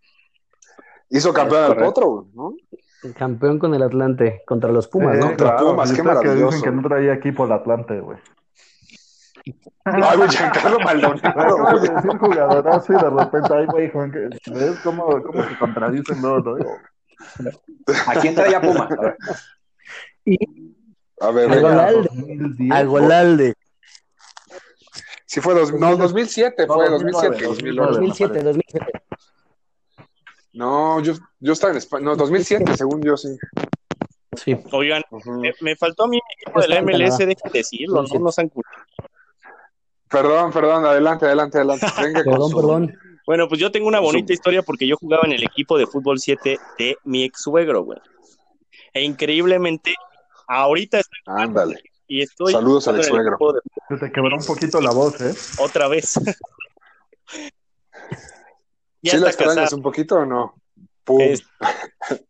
[1.09, 2.53] Hizo campeón al potro, ¿no?
[3.11, 5.27] campeón con el Atlante contra los Pumas, eh, ¿no?
[5.27, 6.55] Contra claro, Pumas, qué ustedes que maravilloso.
[6.55, 8.17] dicen que no traía equipo el Atlante, güey.
[9.85, 11.81] Ay, güey, Giancarlo Maldonado, güey.
[11.81, 16.45] de decir jugadorazo y de repente, ay, güey, Juan, ¿ves cómo, cómo se contradicen dos,
[16.45, 16.55] no?
[18.07, 18.87] ¿A quién traía Puma?
[18.87, 19.17] A ver.
[21.19, 21.83] A ver, Algo venga.
[21.87, 22.09] Agolalde.
[22.09, 23.53] 2010, Agolalde.
[25.25, 27.99] Sí fue dos, no, 2007 fue, No, 2007, 2009, 2008.
[27.99, 28.91] 2007, 2007.
[30.53, 33.29] No, yo, yo estaba en España, no, 2007 según yo, sí.
[34.35, 34.55] Sí.
[34.71, 35.03] Oigan,
[35.39, 38.17] me, me faltó a mí mi equipo de la MLS, dejen de decirlo, Sí, ¿no?
[38.19, 38.23] sí.
[38.23, 38.61] No sean cu-
[40.09, 41.85] Perdón, perdón, adelante, adelante, adelante.
[42.01, 42.99] Venga con Perdón, su- perdón.
[43.25, 45.87] Bueno, pues yo tengo una bonita Su- historia porque yo jugaba en el equipo de
[45.87, 47.99] fútbol 7 de mi ex suegro, güey.
[48.93, 49.95] E increíblemente,
[50.47, 51.81] ahorita estoy Ándale.
[52.07, 53.33] y estoy Saludos al ex-suegro.
[53.35, 55.33] equipo de- Se te quebró un poquito la voz, ¿eh?
[55.59, 56.13] otra vez.
[59.01, 60.55] ¿Sí la extrañas un poquito o no?
[61.03, 61.19] Pum.
[61.21, 61.43] Es-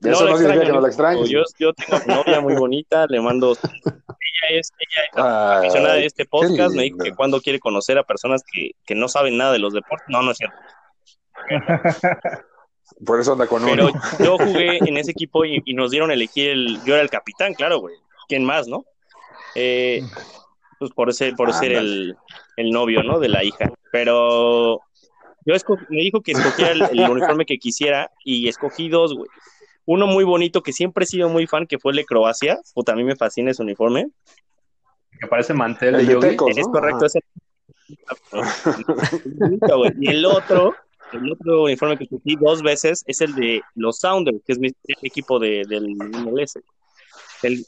[0.00, 1.28] Eso la no significa extraño, que no la extrañes.
[1.30, 3.56] Yo, yo tengo novia muy bonita, le mando.
[4.48, 6.74] Ella es, ella es Ay, aficionada de este podcast.
[6.74, 9.72] Me dijo que cuando quiere conocer a personas que, que no saben nada de los
[9.72, 10.06] deportes.
[10.08, 10.56] No, no es cierto.
[13.04, 14.00] Por eso anda con Pero uno.
[14.20, 16.78] yo jugué en ese equipo y, y nos dieron elegir el.
[16.84, 17.96] Yo era el capitán, claro, güey.
[18.28, 18.84] ¿Quién más, no?
[19.54, 20.02] Eh,
[20.78, 22.16] pues por ser, por ser el,
[22.56, 23.18] el novio, ¿no?
[23.18, 23.70] De la hija.
[23.90, 24.80] Pero
[25.46, 29.28] yo esco- me dijo que escogiera el, el uniforme que quisiera y escogí dos, güey.
[29.86, 32.58] Uno muy bonito que siempre he sido muy fan, que fue el de Croacia.
[32.74, 34.08] Puta, a mí me fascina ese uniforme.
[35.20, 36.28] Que parece mantel El de yogi.
[36.28, 36.72] Tecos, Es ¿no?
[36.72, 37.20] correcto, ese.
[39.38, 39.92] Bonito, güey.
[40.00, 40.74] Y el otro,
[41.12, 44.70] el otro uniforme que escogí dos veces es el de los Sounders, que es mi
[45.02, 46.58] equipo de, del MLS.
[47.42, 47.64] El,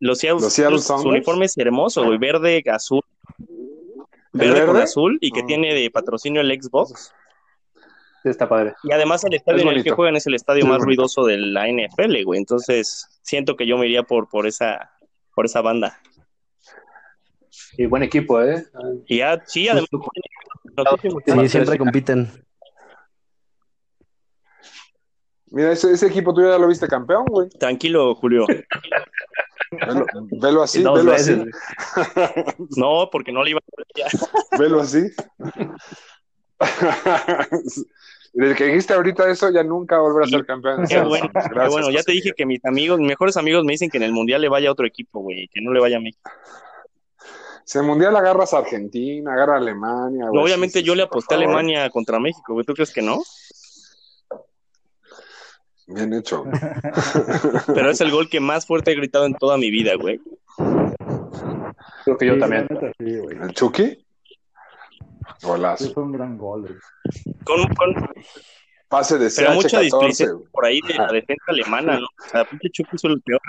[0.00, 1.10] los Seattle, Los Seattle su Sounders.
[1.10, 3.02] uniforme es hermoso, güey, verde, azul.
[4.32, 4.82] verde, con verde?
[4.82, 5.46] azul y que Ah.
[5.46, 7.12] tiene de patrocinio el Xbox.
[8.24, 8.74] Sí, está padre.
[8.84, 10.86] Y además el estadio Es en el que juegan es el estadio es más bonito.
[10.86, 12.40] ruidoso de la NFL, güey.
[12.40, 14.90] Entonces siento que yo me iría por, por esa
[15.34, 16.00] por esa banda.
[17.76, 18.64] Y buen equipo, ¿eh?
[19.06, 19.88] Y ya, sí, además
[21.26, 22.30] Sí, siempre compiten.
[25.46, 27.48] Mira, ese, ese equipo tuyo ya lo viste campeón, güey.
[27.50, 28.46] Tranquilo, Julio.
[29.70, 30.06] Velo,
[30.40, 31.38] velo así, Dos velo veces.
[31.38, 32.54] así.
[32.76, 34.06] No, porque no le iba a ya.
[34.58, 35.10] Velo así.
[38.34, 40.84] Desde que dijiste ahorita eso, ya nunca volverá a ser campeón.
[40.88, 41.90] Qué bueno, Gracias, qué bueno.
[41.90, 44.40] Ya te dije que mis amigos, mis mejores amigos me dicen que en el mundial
[44.42, 46.28] le vaya a otro equipo, güey, que no le vaya a México.
[47.64, 50.28] Si en el mundial agarras a Argentina, agarra a Alemania.
[50.28, 51.38] güey, Obviamente sí, yo le aposté a.
[51.38, 52.66] Alemania contra México, güey.
[52.66, 53.22] ¿Tú crees que no?
[55.86, 56.42] Bien hecho.
[56.44, 56.52] güey.
[57.74, 60.20] Pero es el gol que más fuerte he gritado en toda mi vida, güey.
[62.04, 62.66] Creo que yo Sí, también.
[62.98, 64.03] ¿El Chucky?
[65.38, 65.92] Sí, Golazo.
[65.92, 66.78] fue un gran gol.
[67.44, 67.94] Con, con
[68.88, 69.82] Pase de pero mucha CH14.
[69.82, 72.06] displicencia por ahí de la defensa alemana, ¿no?
[72.06, 73.40] O sea, pinche Chucky hizo el peor.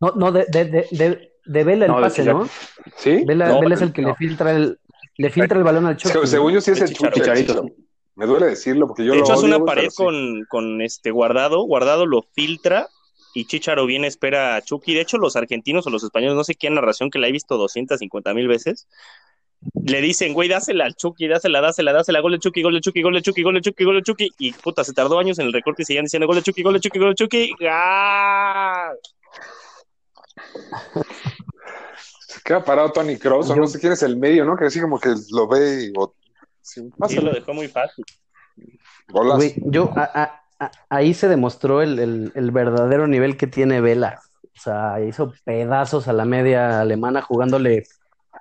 [0.00, 2.48] No, no, de, de, de, de, Vela el No, pase, ¿no?
[2.96, 3.24] ¿Sí?
[3.24, 4.08] Vela, No, Vela es el que no.
[4.08, 4.78] le filtra el,
[5.16, 6.26] le filtra el balón al Chucky.
[6.26, 7.20] Según yo sí es el El Chucky.
[7.20, 7.66] Chicharito.
[8.14, 9.96] Me duele decirlo porque yo De lo hecho, odio, una pared pero sí.
[9.96, 12.88] con, con este guardado, guardado lo filtra
[13.34, 14.94] y Chicharo viene, espera a Chucky.
[14.94, 17.58] De hecho, los argentinos o los españoles, no sé quién narración que la he visto
[17.58, 18.88] 250 mil veces,
[19.84, 23.02] le dicen, güey, dásela al Chucky, dásela, dásela, dásela, gol de Chucky, gol de Chucky,
[23.02, 24.28] gol de Chucky, gol de Chucky, gol de Chucky.
[24.38, 26.74] Y puta, se tardó años en el recorte y seguían diciendo gol de Chucky, gol
[26.74, 27.50] de Chucky, gol de Chucky.
[27.68, 28.90] ¡Ah!
[32.26, 34.56] Se queda parado Tony Kroos, o no sé quién es el medio, ¿no?
[34.56, 35.92] Que así como que lo ve y...
[35.96, 36.14] o-
[36.60, 38.04] sí, Sí, lo dejó muy fácil.
[39.08, 39.36] Golazo.
[39.36, 43.80] Güey, yo, a- a- a- ahí se demostró el, el, el verdadero nivel que tiene
[43.80, 44.20] Vela.
[44.56, 47.84] O sea, hizo pedazos a la media alemana jugándole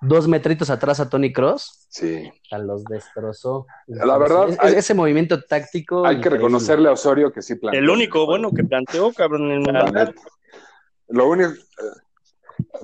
[0.02, 1.88] dos metritos atrás a Tony Cross.
[1.90, 2.30] Sí.
[2.52, 3.66] A los destrozó.
[3.88, 6.06] La verdad, Es- hay- ese movimiento táctico.
[6.06, 7.80] Hay que reconocerle a Osorio que sí planteó.
[7.80, 10.14] El único bueno que planteó, cabrón, en el La.
[11.10, 11.52] Lo único...
[11.52, 11.56] eh,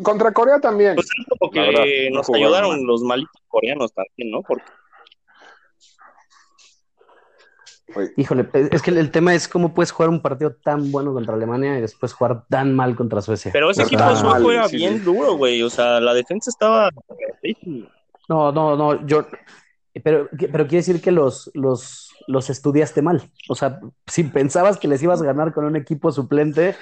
[0.04, 0.96] Contra Corea también.
[0.96, 2.84] Pues es como verdad, que no nos ayudaron mal.
[2.84, 4.42] los malitos coreanos también, ¿no?
[4.44, 4.66] Porque
[8.18, 11.78] Híjole, es que el, tema es cómo puedes jugar un partido tan bueno contra Alemania
[11.78, 13.52] y después jugar tan mal contra Suecia.
[13.52, 15.06] Pero ese equipo sueco era sí, bien sí.
[15.06, 15.62] duro, güey.
[15.64, 16.90] O sea, la defensa estaba.
[18.28, 19.26] No, no, no, yo,
[20.04, 23.30] pero, pero quiere decir que los, los, los estudiaste mal.
[23.50, 26.76] O sea, si pensabas que les ibas a ganar con un equipo suplente,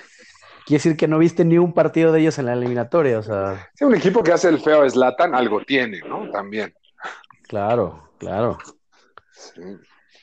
[0.66, 3.18] quiere decir que no viste ni un partido de ellos en la eliminatoria.
[3.18, 6.30] O sea, sí, un equipo que hace el feo a Zlatan, algo tiene, ¿no?
[6.30, 6.74] También.
[7.47, 8.57] claro, claro.
[9.32, 9.62] Sí.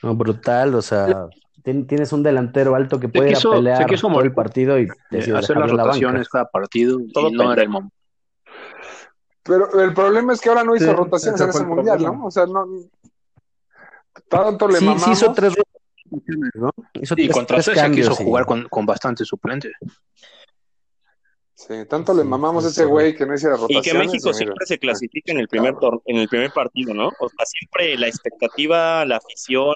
[0.03, 1.27] No, brutal, o sea,
[1.63, 4.33] tien- tienes un delantero alto que puede ir quiso- a se pelear quiso todo el
[4.33, 7.69] partido y Eh, hacer las en la rotaciones cada partido Todo y no era el
[7.69, 7.95] momento.
[9.43, 12.01] Pero el problema es que ahora no hizo Sí, rotaciones en ese mundial.
[12.03, 12.25] ¿no?
[12.25, 12.65] O sea, no.
[14.27, 16.69] Tanto le Sí, sí hizo tres rotaciones, ¿no?
[16.93, 19.71] Hizo Y tres- contra tres Suecia quiso cambios y- jugar con, con bastante suplente.
[21.59, 23.91] Sí, tanto le Sí, mamamos a ese güey que no hiciera Y rotaciones.
[23.91, 24.33] que México mira.
[24.37, 27.07] siempre se clasifica en el primer tor- en el primer partido, ¿no?
[27.19, 29.73] O sea, siempre la expectativa, la afición,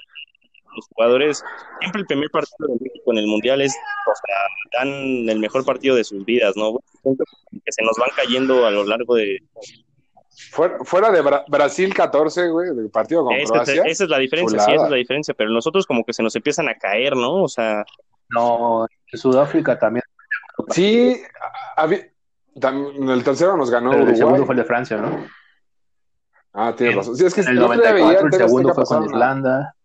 [0.76, 1.42] los jugadores,
[1.80, 5.64] siempre el primer partido de México en el mundial es, o sea, dan el mejor
[5.64, 6.78] partido de sus vidas, ¿no?
[7.02, 9.38] Que se nos van cayendo a lo largo de.
[10.52, 13.82] Fuera, fuera de Bra- Brasil 14, güey, del partido con Esa, es- Croacia.
[13.86, 15.34] esa es la diferencia, sí, esa es la diferencia.
[15.34, 17.42] Pero nosotros como que se nos empiezan a caer, ¿no?
[17.42, 17.84] O sea,
[18.30, 20.04] No, en Sudáfrica también.
[20.70, 21.20] Sí,
[21.76, 22.08] había-
[22.54, 25.26] el tercero nos ganó Pero el segundo fue el de Francia, ¿no?
[26.52, 27.16] Ah, tienes razón.
[27.16, 28.74] Sí, es que En el el otro día veía 94 en el TV segundo fue
[28.74, 29.76] con pasaron a- Islanda.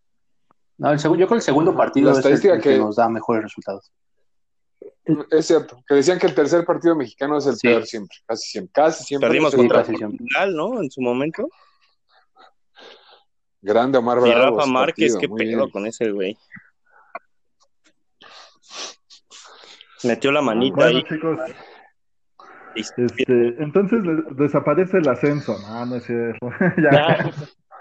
[0.79, 2.95] No, el segundo, yo creo que el segundo partido La es el, que, que- nos
[2.97, 3.91] da mejores resultados.
[5.31, 7.67] Es cierto, que decían que el tercer partido mexicano es el Sí.
[7.67, 9.29] peor siempre, casi siempre, casi siempre.
[9.29, 9.83] perdimos Sí, contra.
[9.83, 10.81] Portugal, ¿no?
[10.81, 11.47] En su momento.
[13.61, 14.57] Grande Omar Y Bravo.
[14.57, 16.37] Rafa ese Márquez, partido, qué pedo con ese güey.
[20.07, 21.03] Metió la manita Bueno, ahí.
[21.03, 21.39] chicos,
[22.75, 25.57] y- este, entonces de- desaparece el ascenso.
[25.67, 26.49] No, no es cierto.
[26.77, 27.31] ya.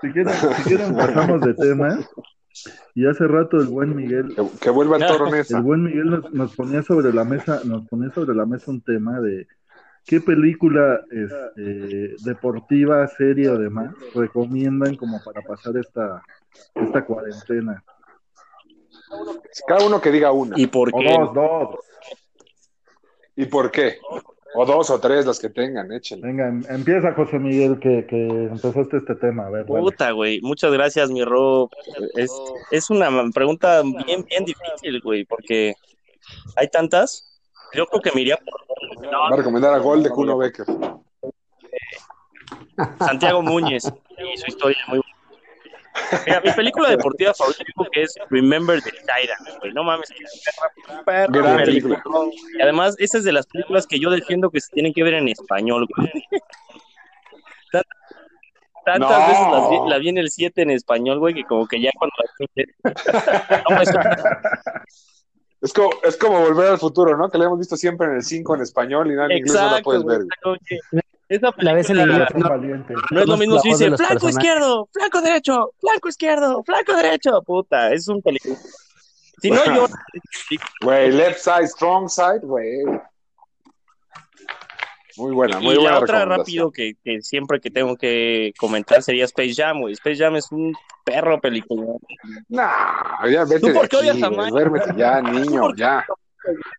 [0.00, 1.98] Si quieren, si quieren pasamos de tema.
[2.94, 6.32] Y hace rato el buen Miguel, Que, que vuelva el toro el buen Miguel nos,
[6.32, 9.46] nos ponía sobre la mesa, nos ponía sobre la mesa un tema de
[10.06, 16.22] qué película este, deportiva, serie o demás recomiendan como para pasar esta,
[16.74, 17.84] esta cuarentena.
[19.66, 20.58] Cada uno que diga una.
[20.58, 21.16] ¿Y por O qué?
[21.18, 21.68] dos, dos.
[23.36, 23.98] ¿Y por qué?
[24.54, 26.26] O dos o tres, las que tengan, échenle.
[26.28, 29.46] Venga, em- empieza José Miguel, que, que empezaste este tema.
[29.46, 29.66] A ver.
[29.66, 30.40] Puta, güey.
[30.40, 31.68] Muchas gracias, mi Ro.
[32.14, 32.32] Es,
[32.70, 35.74] es una pregunta bien, bien difícil, güey, porque
[36.56, 37.38] hay tantas.
[37.74, 39.04] Yo creo que me iría por.
[39.12, 40.64] Va a recomendar a Gol de Kuno Becker.
[42.98, 45.05] Santiago Muñez y su historia muy buena.
[46.26, 49.72] Mira, mi película deportiva favorita que es Remember the Titans, güey.
[49.72, 50.08] No mames,
[51.06, 52.02] Gran película.
[52.02, 52.30] película.
[52.58, 55.14] Y además, esa es de las películas que yo defiendo que se tienen que ver
[55.14, 56.10] en español, güey.
[58.84, 59.26] Tantas No.
[59.26, 61.90] veces las vi- la vi en el 7 en español, güey, que como que ya
[61.98, 63.90] cuando la no, pues,
[65.60, 67.28] Es como, es como volver al futuro, ¿no?
[67.28, 69.70] Que la hemos visto siempre en el 5 en español y nada, en inglés no
[69.72, 70.20] la puedes ver.
[71.28, 72.48] Esa La ves en película inglés, no,
[73.10, 74.36] no es lo mismo si dice flanco personajes.
[74.36, 77.42] izquierdo, flanco derecho, flanco izquierdo, flanco derecho.
[77.42, 78.54] Puta, es un peligro.
[79.42, 79.86] Si no, yo.
[80.82, 82.84] Güey, left side, strong side, güey.
[85.16, 89.02] Muy buena, muy y buena la otra rápido que, que siempre que tengo que comentar
[89.02, 89.94] sería Space Jam, güey.
[89.94, 90.74] Space Jam es un
[91.04, 91.86] perro película.
[92.48, 94.30] Nah, ya vete ¿Tú de por qué aquí, odias a.
[94.30, 94.50] Mike?
[94.50, 96.04] Duérmete ya, niño, ya.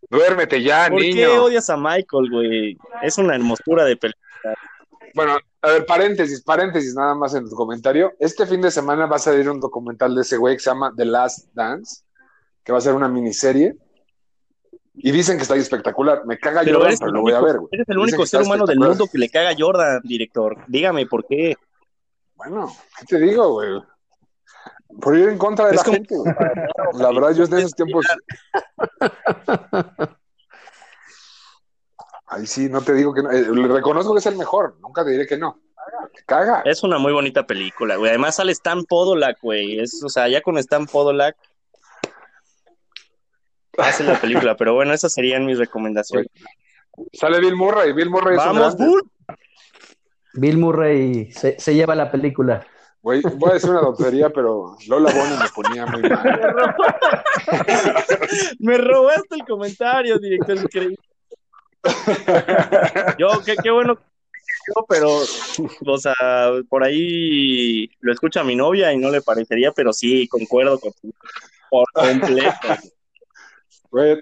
[0.09, 1.43] Duérmete ya, ¿Por qué niño.
[1.43, 2.77] odias a Michael, güey?
[3.01, 4.23] Es una hermosura de película.
[5.13, 8.13] Bueno, a ver, paréntesis, paréntesis nada más en tu comentario.
[8.19, 10.93] Este fin de semana va a salir un documental de ese güey que se llama
[10.95, 12.03] The Last Dance,
[12.63, 13.75] que va a ser una miniserie.
[14.93, 16.25] Y dicen que está ahí espectacular.
[16.25, 17.69] Me caga Pero Jordan, pero lo voy a ver, güey.
[17.71, 20.57] eres el único ser humano del mundo que le caga a Jordan, director.
[20.67, 21.55] Dígame por qué.
[22.35, 23.81] Bueno, ¿qué te digo, güey?
[25.01, 26.15] Por ir en contra de Es la como- gente.
[26.93, 28.05] La verdad, yo en esos tiempos.
[32.27, 33.31] Ahí sí, no te digo que no.
[33.31, 34.77] Eh, le reconozco que es el mejor.
[34.81, 35.59] Nunca te diré que no.
[36.25, 36.61] Caga.
[36.65, 38.09] Es una muy bonita película, güey.
[38.09, 39.79] Además sale Stan Podolak, güey.
[39.79, 41.37] Es, o sea, ya con Stan Podolak
[43.77, 44.57] hace la película.
[44.57, 46.27] Pero bueno, esas serían mis recomendaciones.
[47.13, 47.93] Sale Bill Murray.
[47.93, 48.75] Bill Murray es un ¡Vamos.
[48.77, 49.01] Bull!
[50.33, 52.65] Bill Murray se, se lleva la película.
[53.07, 56.75] Güey, voy a decir una tontería, pero Lola Bonnie me ponía muy mal.
[58.59, 60.57] Me robaste el comentario, director.
[60.57, 60.97] Increíble.
[63.17, 63.97] Yo, qué, qué bueno
[64.89, 65.19] pero,
[65.85, 66.13] o sea,
[66.67, 70.91] por ahí lo escucha mi novia y no le parecería, pero sí, concuerdo con
[71.69, 72.51] por completo.
[73.89, 74.17] Güey,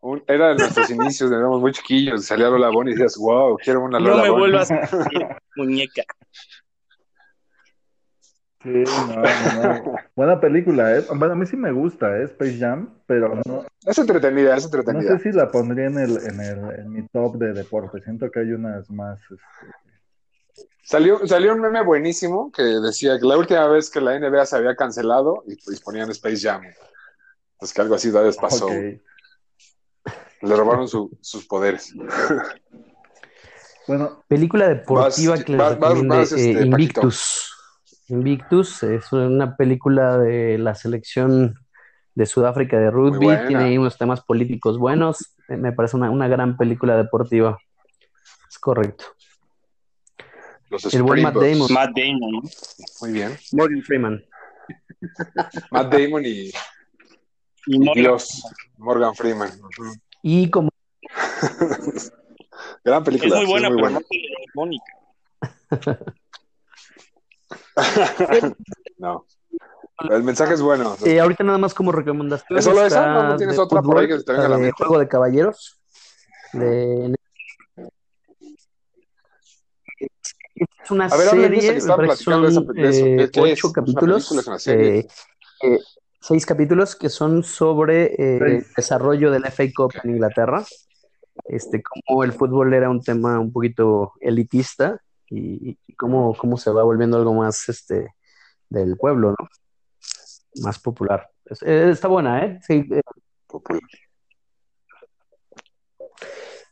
[0.00, 2.24] un- era de nuestros inicios, éramos muy chiquillos.
[2.26, 4.40] Salía Lola Bonnie y decías, wow, quiero una No Lola me Bonnie.
[4.40, 6.02] vuelvas a decir muñeca.
[8.64, 9.94] Sí, no, no, no.
[10.16, 11.04] Buena película, ¿eh?
[11.14, 12.24] Bueno, a mí sí me gusta, ¿eh?
[12.24, 15.18] Space Jam, pero no, Es entretenida, es no entretenida.
[15.18, 18.00] sé si la pondría en el, en el, en mi top de deporte.
[18.02, 23.36] Siento que hay unas más, este, Salió, salió un meme buenísimo que decía que la
[23.38, 26.62] última vez que la NBA se había cancelado y pues ponían Space Jam.
[27.52, 28.68] Entonces que algo así todavía pasó.
[28.68, 31.94] Le robaron su- sus poderes.
[33.86, 37.00] Bueno, Película deportiva Vas- que les vas- vas- vas, este, eh, Paquito.
[38.08, 38.82] Invictus.
[38.82, 41.54] Es una película de la selección
[42.14, 43.26] de Sudáfrica de rugby.
[43.48, 45.34] Tiene ahí unos temas políticos buenos.
[45.48, 47.58] Eh, Me parece una, una gran película deportiva.
[48.48, 49.04] Es correcto.
[50.70, 51.34] Los El buen Matt.
[51.34, 51.72] Damon.
[51.72, 52.30] Matt Damon.
[52.32, 52.40] ¿no?
[53.00, 53.36] Muy bien.
[53.52, 54.24] Morgan Freeman.
[55.70, 56.52] Matt Damon y, Y
[57.66, 57.94] y Morgan.
[58.02, 58.42] Dios,
[58.78, 59.50] Morgan Freeman.
[60.22, 60.70] Y como
[62.84, 63.36] Gran Es película.
[63.36, 63.98] muy sí, buena, muy pero buena.
[64.00, 64.92] no tiene Mónica.
[68.98, 69.26] No.
[70.10, 70.96] El mensaje es bueno.
[71.04, 72.58] eh, ahorita nada más como recomendación.
[72.58, 73.06] ¿Es solo esa?
[73.30, 74.74] ¿No- tienes otra por ahí que te venga a la mente?
[74.76, 75.80] Juego de Caballeros.
[76.52, 77.14] De-
[80.56, 82.66] Es una A ver, serie, que de esa- son de eso.
[82.76, 84.98] eh, ocho ¿Es una capítulos, película, es una serie?
[84.98, 85.08] eh,
[85.62, 85.78] eh,
[86.20, 90.64] seis capítulos que son sobre eh, el desarrollo del FA Cup en Inglaterra,
[91.46, 95.00] este, cómo el fútbol era un tema un poquito elitista
[95.38, 98.14] y, y cómo, cómo se va volviendo algo más este,
[98.68, 99.48] del pueblo, ¿no?
[100.62, 101.28] Más popular.
[101.44, 102.58] Es- eh, está buena, ¿eh?
[102.62, 103.00] Sí, eh,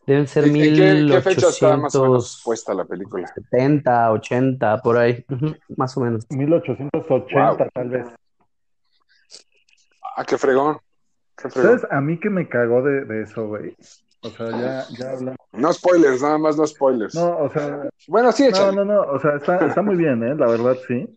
[0.07, 3.33] deben ser ¿En en qué, qué fecha está más o menos 1870, puesta la película?
[4.13, 5.25] 80, por ahí,
[5.77, 6.27] más o menos.
[6.31, 7.71] 1880 Wow.
[7.73, 8.07] tal vez.
[10.17, 10.79] Ah, qué fregón.
[11.37, 11.79] Qué fregón.
[11.79, 11.93] ¿Sabes?
[11.93, 13.77] A mí que me cagó de, de eso, güey.
[14.23, 15.37] O sea, ya, ya hablamos.
[15.53, 17.15] No spoilers, nada más no spoilers.
[17.15, 18.77] No, o sea, Bueno, sí, no, échale.
[18.77, 20.35] no, no, o sea, está, está muy bien, ¿eh?
[20.35, 21.09] La verdad, sí.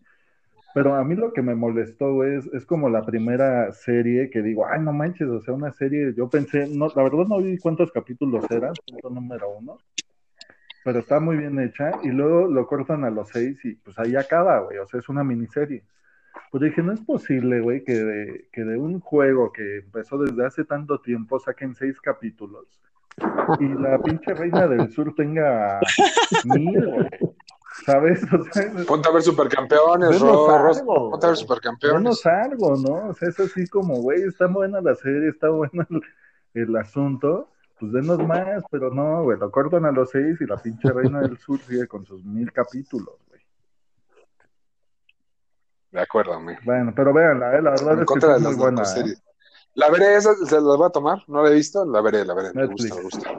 [0.74, 4.66] Pero a mí lo que me molestó, es, es como la primera serie que digo,
[4.68, 7.94] ay, no manches, o sea, una serie, yo pensé, no, la verdad no vi cuántos
[7.94, 9.78] capítulos eran, punto número uno,
[10.84, 14.18] pero está muy bien hecha, y luego lo cortan a los seis y pues ahí
[14.18, 15.86] acaba, güey, o sea, es una miniserie.
[16.52, 20.46] Pues dije, no es posible, güey, que de, que de un juego que empezó desde
[20.46, 22.68] hace tanto tiempo saquen seis capítulos
[23.60, 25.80] y la pinche reina del sur tenga
[26.46, 27.10] mil.
[27.86, 28.24] ¿Sabes?
[28.34, 32.26] O sea, Ponte a ver supercampeones, Ro, algo, Ponte a ver supercampeones.
[32.26, 33.10] Algo, ¿no?
[33.10, 36.02] O sea, es así como, güey, está buena la serie, está buena el,
[36.64, 40.56] el asunto, pues denos más, pero no, güey, lo cortan a los seis y la
[40.58, 43.42] pinche Reina del Sur sigue con sus mil capítulos, güey.
[45.92, 46.56] De acuerdo, güey.
[46.64, 48.78] Bueno, pero véanla, eh, la verdad En es que es muy buena.
[48.82, 49.20] narcoseries.
[49.20, 49.24] ¿eh?
[49.76, 51.24] La veré, esa se la voy a tomar.
[51.28, 52.52] No la he visto, la veré, la veré.
[52.54, 53.36] Me gusta, me gusta.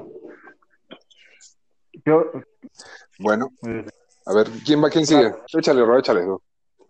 [2.05, 2.31] Yo,
[3.19, 3.87] Bueno, eh,
[4.27, 4.91] a ver, ¿quién va?
[4.91, 5.35] ¿Quién sigue?
[5.53, 6.25] Échale, Ro, échale.
[6.25, 6.41] tú.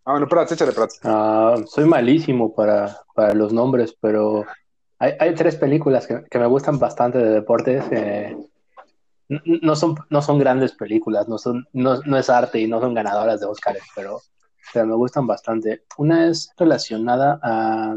[0.05, 1.01] Ah, bueno, Prats, échale, Prats.
[1.05, 4.44] Ah, soy malísimo para, para los nombres, pero
[4.99, 7.84] hay, hay tres películas que, que me gustan bastante de deportes.
[7.92, 8.36] eh,
[9.28, 12.94] no son, no son grandes películas, no, son, no, no es arte y no son
[12.94, 14.20] ganadoras de Oscars, pero,
[14.72, 15.82] pero me gustan bastante.
[15.99, 17.97] Una es relacionada a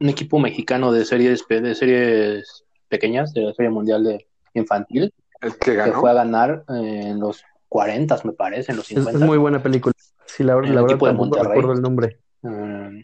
[0.00, 5.52] un equipo mexicano de series, de series pequeñas, de la Serie Mundial de Infantil, El
[5.58, 6.00] que que ganó.
[6.00, 9.26] fue a ganar eh, en los 40, me parece, en los Es, es 50.
[9.26, 9.92] muy buena película.
[10.26, 11.48] Sí, la, la verdad de Monterrey.
[11.48, 12.18] recuerdo el nombre.
[12.42, 13.00] Mm,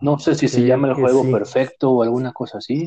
[0.00, 1.32] no sé si se llama el que juego sí.
[1.32, 2.84] perfecto o alguna cosa así.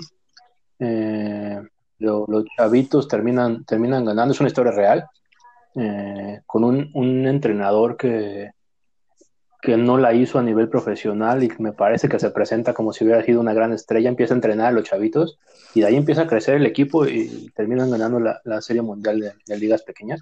[0.80, 1.62] Eh,
[2.00, 5.06] lo- los chavitos terminan, terminan ganando, es una historia real,
[5.76, 8.52] eh, con un, un entrenador que,
[9.62, 12.94] que no la hizo a nivel profesional y que me parece que se presenta como
[12.94, 15.38] si hubiera sido una gran estrella, empieza a entrenar a los chavitos
[15.76, 19.20] y de ahí empieza a crecer el equipo y terminan ganando la, la Serie Mundial
[19.20, 20.20] de, de Ligas Pequeñas.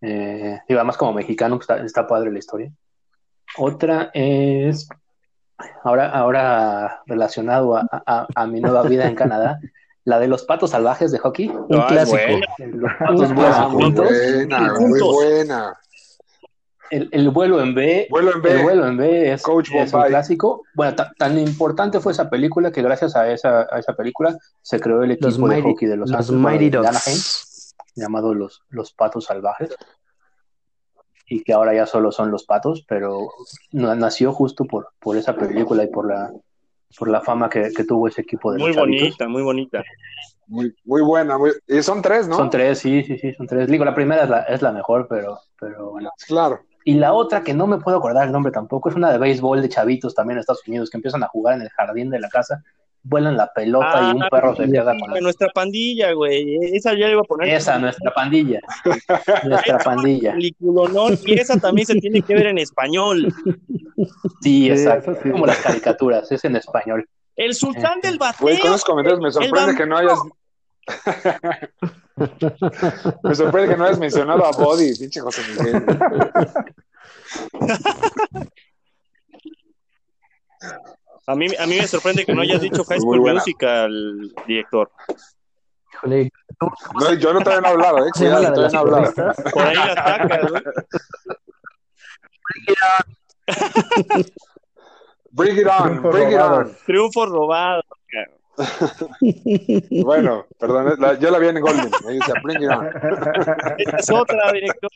[0.00, 2.70] Eh, y además como mexicano pues, está, está padre la historia.
[3.58, 4.88] Otra es,
[5.84, 9.58] ahora, ahora relacionado a, a- a mi nueva vida en Canadá,
[10.04, 11.48] la de los patos salvajes de hockey.
[11.48, 12.16] Un Ah, clásico.
[12.58, 12.92] Los
[13.32, 14.06] patos juntos.
[14.08, 15.78] buena, muy buena.
[16.90, 18.06] El, el vuelo en B.
[18.10, 18.50] Vuelo en B.
[18.52, 20.62] El vuelo en B es, Coach es un clásico.
[20.74, 24.78] Bueno, ta- tan importante fue esa película que gracias a esa, a esa película se
[24.80, 27.74] creó el equipo Los de Mighty, hockey de los, los Mighty de Anaheim, Ducks.
[27.94, 29.74] llamado los, los Patos Salvajes.
[31.28, 33.28] Y que ahora ya solo son los patos, pero
[33.72, 36.30] na- nació justo por, por esa película y por la,
[36.96, 39.02] por la fama que, que tuvo ese equipo de Muy los chavitos.
[39.02, 39.84] bonita, muy bonita.
[40.46, 41.36] Muy, muy buena.
[41.36, 41.50] Muy...
[41.66, 42.36] Y son tres, ¿no?
[42.36, 43.66] Son tres, sí, sí, sí, son tres.
[43.66, 46.10] Digo, la primera es la, es la mejor, pero, pero bueno.
[46.28, 46.60] Claro.
[46.88, 49.60] Y la otra, que no me puedo acordar el nombre tampoco, es una de béisbol
[49.60, 52.28] de chavitos también en Estados Unidos, que empiezan a jugar en el jardín de la
[52.28, 52.62] casa,
[53.02, 55.20] vuelan la pelota y un Ah, perro se queda con la...
[55.20, 56.56] nuestra pandilla, güey.
[56.76, 57.48] Esa ya le iba a poner.
[57.48, 58.60] Esa, nuestra pandilla.
[59.44, 60.34] Nuestra pandilla.
[60.34, 63.34] Peliculonón, y esa también se tiene que ver en español.
[64.42, 65.16] Sí, exacto.
[65.20, 65.30] sí.
[65.32, 67.04] Como las caricaturas, es en español.
[67.34, 68.42] El sultán del bateo.
[68.42, 70.20] Güey, con esos comentarios me sorprende que no hayas.
[73.22, 75.84] Me sorprende que no hayas mencionado a Body, pinche José Miguel.
[81.28, 83.32] A mí, a mí me sorprende que no hayas dicho High School.
[83.32, 84.90] Musical, director.
[85.92, 86.30] Híjole,
[87.00, 88.10] No, yo no no he hablado, eh.
[88.12, 89.52] ¿cómo se llama Cuidado, la de todavía las no he hablado.
[89.52, 90.62] Por ahí la sacas, güey.
[95.32, 96.56] Bring it on, bring it robado.
[96.60, 96.76] on.
[96.86, 97.82] Triunfo robado.
[100.04, 101.86] Bueno, perdón, la- yo la vi en Golden.
[101.88, 102.22] It
[102.70, 102.88] on.
[103.78, 104.90] Esa es otra, director.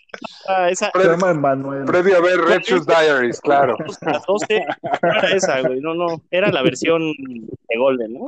[0.71, 1.85] Esa, Se llama Emanuel.
[1.85, 3.77] Previo a ver Red Shoes Diaries, claro.
[4.03, 4.67] a las 12
[5.03, 5.81] no era esa, güey.
[5.81, 6.23] No, no.
[6.31, 8.27] Era la versión de Golden, ¿no?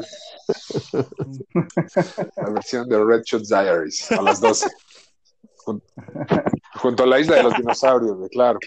[2.37, 4.69] La versión de Red Shoes Diaries a las 12.
[5.65, 5.83] Jun-
[6.77, 8.59] Junto a la isla de los dinosaurios, güey, claro.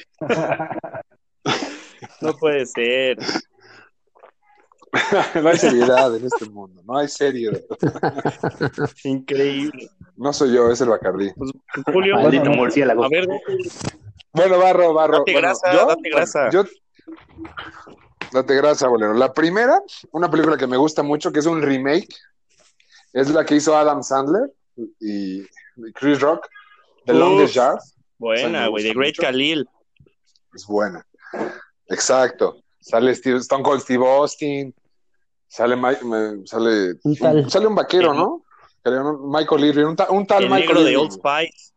[2.21, 3.17] No puede ser.
[5.41, 7.61] No hay seriedad en este mundo, no hay seriedad.
[9.03, 9.89] Increíble.
[10.15, 11.31] No soy yo, es el Bacardí.
[11.33, 11.51] Pues,
[11.91, 13.09] Julio, Maldito a murciélago.
[13.09, 13.27] ver,
[14.33, 15.19] Bueno, Barro, Barro.
[15.19, 16.49] Date bueno, grasa, yo, date grasa.
[16.51, 16.63] Yo,
[18.31, 19.13] date grasa, bolero.
[19.13, 19.81] La primera,
[20.11, 22.07] una película que me gusta mucho, que es un remake,
[23.13, 24.51] es la que hizo Adam Sandler
[24.99, 25.43] y
[25.93, 26.47] Chris Rock,
[27.05, 27.19] The Uf.
[27.19, 27.79] Longest Yard.
[28.17, 28.83] Buena, güey.
[28.83, 29.21] The Great mucho.
[29.23, 29.69] Khalil.
[30.53, 31.05] Es buena.
[31.89, 32.57] Exacto.
[32.79, 34.73] Sale Steve, Stone Cold Steve Austin,
[35.47, 35.75] sale,
[36.45, 37.49] sale, Un tal.
[37.49, 38.43] sale un vaquero, ¿no?
[38.83, 39.17] Creo, ¿no?
[39.27, 41.03] Michael Irving, un, ta- un tal El Michael negro de Irving.
[41.03, 41.73] Old Spice.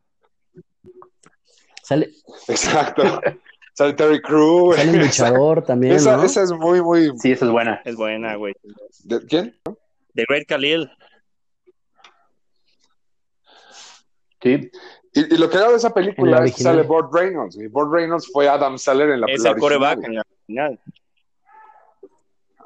[1.83, 2.11] Sale,
[2.49, 3.03] Exacto.
[3.75, 4.77] sale Terry Crews.
[4.77, 6.25] sale un luchador también, Esa, ¿no?
[6.25, 7.11] esa es muy, muy.
[7.19, 7.81] Sí, esa es buena.
[7.85, 8.55] Es buena, güey.
[9.05, 9.59] ¿de- ¿Quién?
[10.15, 10.91] The Great Khalil.
[14.43, 14.71] Sí,
[15.15, 17.57] Y, y lo que hago de esa película la es que sale Burt Reynolds.
[17.57, 20.81] Y Burt Reynolds fue Adam Sandler en la Es el coreback en la final.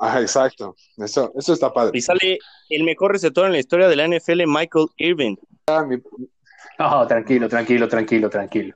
[0.05, 0.74] Ah, exacto.
[0.96, 1.96] Eso, eso está padre.
[1.96, 2.38] Y sale
[2.68, 5.36] el mejor receptor en la historia de la NFL, Michael Irving.
[5.68, 6.03] Ah, mi-
[6.78, 8.74] No, tranquilo, tranquilo, tranquilo, tranquilo.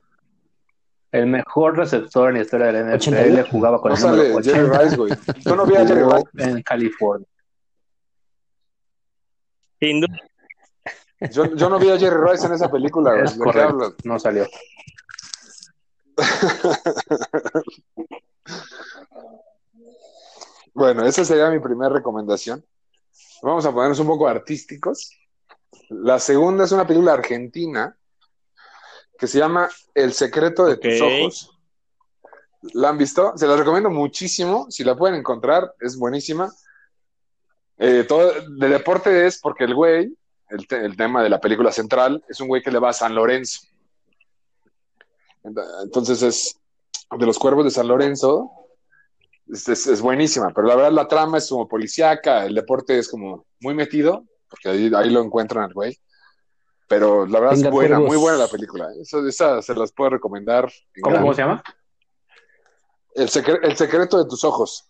[1.11, 3.47] El mejor receptor en la historia de la NFL 88.
[3.51, 5.11] jugaba con no el número sale Jerry 80 Rice, güey.
[5.43, 6.49] Tú no vi a Jerry Rice.
[6.49, 7.27] en California.
[9.81, 10.17] Sin duda,
[11.31, 13.25] Yo, yo no vi a Jerry Rice en esa película, güey.
[13.25, 13.37] Es
[14.05, 14.45] no salió.
[20.77, 22.63] Bueno, esa sería mi primera recomendación.
[23.41, 25.09] vamos a ponernos un poco artísticos.
[25.89, 27.97] La segunda es una película argentina
[29.17, 31.57] que se llama El secreto de tus ojos.
[32.73, 33.33] ¿La han visto?
[33.37, 34.67] Se la recomiendo muchísimo.
[34.69, 36.53] Si la pueden encontrar, es buenísima.
[37.79, 40.15] Eh, todo de deporte es porque el güey,
[40.49, 42.93] el, te- el tema de la película central, es un güey que le va a
[42.93, 43.61] San Lorenzo.
[45.43, 46.59] Ent- Entonces es
[47.17, 48.51] de los cuervos de San Lorenzo.
[49.51, 53.07] Es, es- es buenísima, pero la verdad la trama es como policíaca, el deporte es
[53.09, 55.97] como muy metido, porque ahí, ahí lo encuentran al güey.
[56.89, 58.87] Pero la verdad Venga, es buena, muy buena la película.
[59.01, 60.71] Esa, esa se las puedo recomendar.
[60.95, 61.61] en ¿Cómo, cómo se llama?
[63.13, 64.89] El, secre- el secreto de tus ojos.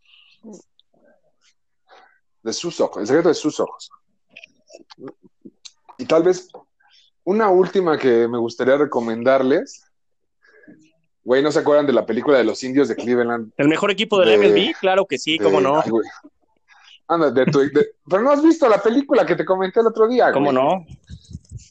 [2.44, 3.90] De sus ojos, el secreto de sus ojos.
[5.98, 6.50] Y tal vez
[7.24, 9.84] una última que me gustaría recomendarles.
[11.28, 13.52] Güey, ¿no se acuerdan de la película de los indios de Cleveland?
[13.58, 14.74] ¿El mejor equipo del De- MLB?
[14.80, 15.82] Claro que sí, De- cómo no.
[15.82, 15.92] ay.
[17.10, 20.08] Anda, de tu- de- pero no has visto la película que te comenté el otro
[20.08, 20.56] día, ¿Cómo güey.
[20.64, 20.86] no?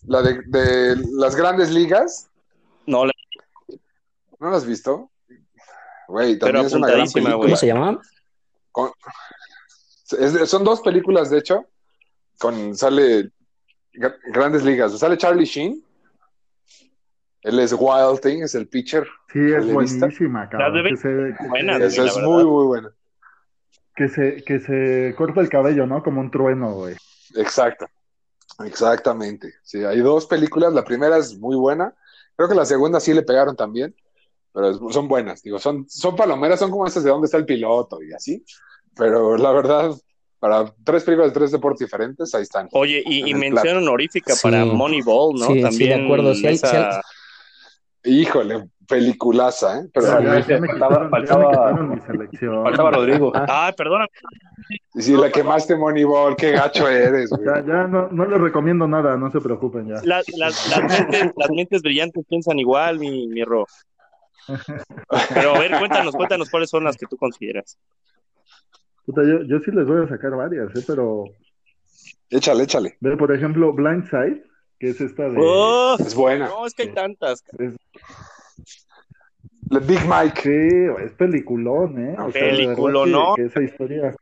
[0.08, 2.28] La de, de las grandes ligas.
[2.84, 3.14] No, la-
[4.38, 5.10] ¿No la has visto?
[6.08, 7.36] Güey, Pero también es una gran película.
[7.36, 7.46] güey.
[7.48, 8.00] ¿Cómo se llama?
[8.72, 8.90] Con-
[10.18, 11.64] es de- son dos películas, de hecho,
[12.38, 13.30] con sale
[13.94, 14.98] Gra- Grandes Ligas.
[14.98, 15.82] Sale Charlie Sheen.
[17.46, 19.06] Él es Wild Thing, es el pitcher.
[19.32, 20.82] Sí, es buenísima, cabrón.
[20.84, 21.08] Que se,
[21.48, 21.76] Buena.
[21.76, 22.90] Esa es muy, muy buena.
[23.94, 26.02] que se, que se corta el cabello, ¿no?
[26.02, 26.96] Como un trueno, güey.
[27.36, 27.86] Exacto.
[28.64, 29.52] Exactamente.
[29.62, 30.72] Sí, hay dos películas.
[30.72, 31.94] La primera es muy buena.
[32.36, 33.94] Creo que la segunda sí le pegaron también.
[34.52, 35.42] Pero es- son buenas.
[35.42, 38.44] Digo, son, son palomeras, son como esas de dónde está el piloto y así.
[38.96, 39.90] Pero la verdad,
[40.38, 42.68] para tres películas de tres deportes diferentes, ahí están.
[42.72, 44.40] Oye, y, y mención honorífica Sí.
[44.42, 45.46] para Moneyball, ¿no?
[45.48, 46.34] Sí, sí, También de acuerdo.
[46.34, 47.02] Si hay- si hay- esa-
[48.06, 49.88] Híjole, peliculaza, ¿eh?
[49.92, 52.62] Pero ya, me faltaba- quitaron, ya me faltaba- mi selección.
[52.64, 53.32] Faltaba Rodrigo.
[53.34, 54.08] Ah, perdóname.
[54.94, 57.44] Y si la quemaste Moneyball, qué gacho eres, güey.
[57.44, 60.00] Ya, ya no, no les recomiendo nada, no se preocupen ya.
[60.04, 63.66] Las, las, las, mentes, las mentes brillantes piensan igual, mi, mi Ro.
[65.34, 67.76] Pero a ver, cuéntanos, cuéntanos cuáles son las que tú consideras.
[69.04, 70.84] Puta, yo, yo sí les voy a sacar varias, ¿eh?
[70.86, 71.24] Pero,
[72.30, 72.96] Échale, échale.
[73.00, 74.42] ve, por ejemplo, Blindside,
[74.78, 75.36] que es esta de...
[75.40, 75.96] ¡Oh!
[75.98, 76.48] Es buena.
[76.48, 77.42] No, es que hay tantas.
[77.58, 77.76] es-
[79.68, 80.40] The Big Mike.
[80.42, 82.16] sí, es peliculón, ¿eh?
[82.18, 83.34] O sea, de verdad Peliculonón.
[83.36, 84.16] que, que esa historia...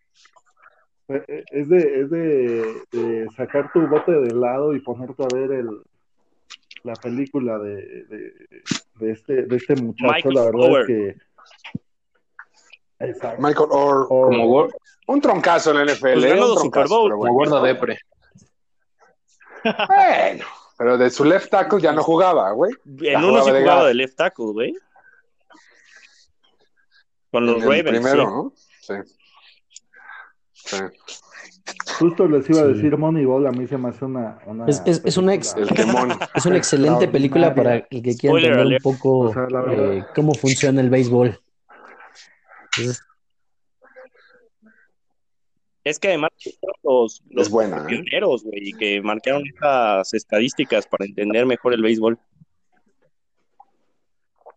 [1.09, 5.53] eh, Es de, es de, de sacar tu bote de helado y ponerte a ver
[5.53, 5.69] el,
[6.83, 7.75] la película de,
[8.07, 8.33] de,
[9.01, 10.81] de este, de este muchacho, Michael la verdad Flower.
[10.81, 11.17] es que...
[13.01, 13.43] Exacto.
[13.43, 14.07] Michael Orr.
[14.09, 14.69] O- Como,
[15.09, 16.01] Un troncazo en la NFL.
[16.13, 16.33] Pues ¿eh?
[16.33, 17.09] Un dos Super troncazo, Bowl.
[17.11, 17.51] pero como bueno.
[17.53, 17.99] gordo depre.
[19.65, 20.45] Bueno,
[20.79, 22.73] pero de su left tackle ya no jugaba, güey.
[23.01, 24.75] En uno sí jugaba de left tackle, güey.
[27.31, 27.89] Con los En Ravens.
[27.91, 28.93] primero, sí.
[28.93, 29.03] ¿no?
[29.05, 29.15] Sí.
[30.53, 30.77] Sí.
[31.99, 32.73] Justo les iba a Sí.
[32.75, 34.39] decir Moneyball, a mí se me hace una...
[34.47, 35.55] una Es- es- es una ex-.
[36.35, 40.35] Es una excelente película para el que quiera entender un poco O sea, eh, cómo
[40.35, 41.39] funciona el béisbol.
[42.77, 43.03] Entonces,
[45.85, 46.30] Es que además
[46.82, 47.87] los, los Es buena, ¿eh?
[47.89, 52.18] pioneros, güey, que marcaron estas estadísticas para entender mejor el béisbol.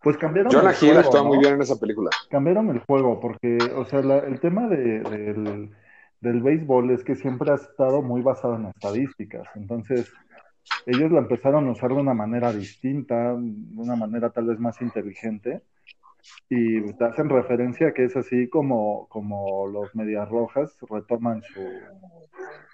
[0.01, 1.27] Pues cambiaron Jonah el Hill juego, actúa ¿no?
[1.27, 2.11] muy bien en esa película.
[2.29, 5.71] Cambiaron el juego porque, o sea, la- el tema de- del,
[6.21, 9.47] del béisbol es que siempre ha estado muy basado en estadísticas.
[9.55, 10.09] Entonces,
[10.85, 14.81] ellos la empezaron a usar de una manera distinta, de una manera tal vez más
[14.81, 15.61] inteligente.
[16.49, 21.61] Y te hacen referencia que es así como, como los Medias Rojas retoman su,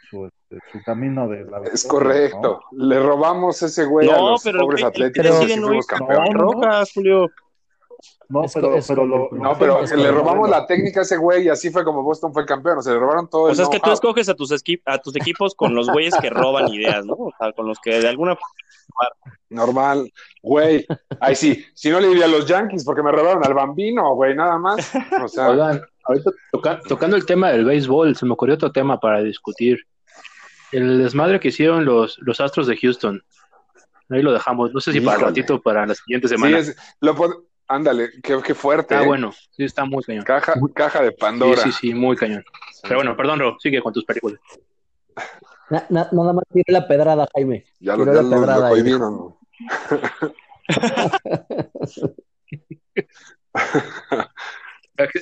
[0.09, 2.59] su, este, su camino de la Es correcto.
[2.71, 5.85] Le robamos ese güey a No, los pero el pobres el atléticos sí no fuimos
[5.85, 6.33] es- campeones.
[6.33, 7.29] Rojas, Julio.
[8.29, 8.43] ¿no?
[8.45, 9.43] Es pero, es pero lo, correcto.
[9.43, 12.33] No, pero Es le robamos la técnica a ese güey y así fue como Boston
[12.33, 12.77] fue el campeón.
[12.79, 14.51] O sea, le robaron todo O el sea, es que tú escoges a tus,
[14.85, 17.13] a tus equipos con los güeyes que roban ideas, ¿no?
[17.13, 18.35] O sea, con los que de alguna
[19.49, 20.11] Normal.
[20.41, 20.85] Güey.
[21.19, 21.65] Ay, sí.
[21.73, 24.91] Si no le diría a los Yankees porque me robaron al bambino, güey, nada más.
[25.23, 28.99] O sea, Oigan, ahorita toca- tocando el tema del béisbol, se me ocurrió otro tema
[28.99, 29.79] para discutir.
[30.71, 33.23] El desmadre que hicieron los, los Astros de Houston.
[34.09, 34.73] Ahí lo dejamos.
[34.73, 35.27] No sé si para Híjole.
[35.27, 36.57] ratito, para la siguiente sí, semana.
[36.59, 37.15] es, lo
[37.67, 38.93] Ándale, qué, qué fuerte.
[38.93, 39.07] Ah, ¿eh?
[39.07, 40.25] bueno, sí, está muy cañón.
[40.25, 41.61] Caja, caja de Sí, Pandora.
[41.61, 42.43] sí, sí, muy cañón.
[42.83, 44.39] Pero bueno, perdón, Ro, sigue con tus películas.
[45.69, 47.65] Na- na- nada más tiene la pedrada, Jaime.
[47.79, 48.69] Ya lo, ya la lo- lo pedrada
[49.09, 49.37] ¿no?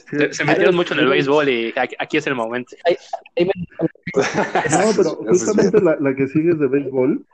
[0.10, 2.76] Se, se metieron mucho en el béisbol y aquí, es el momento.
[3.36, 7.26] No, pero justamente la, la que sigue es de béisbol.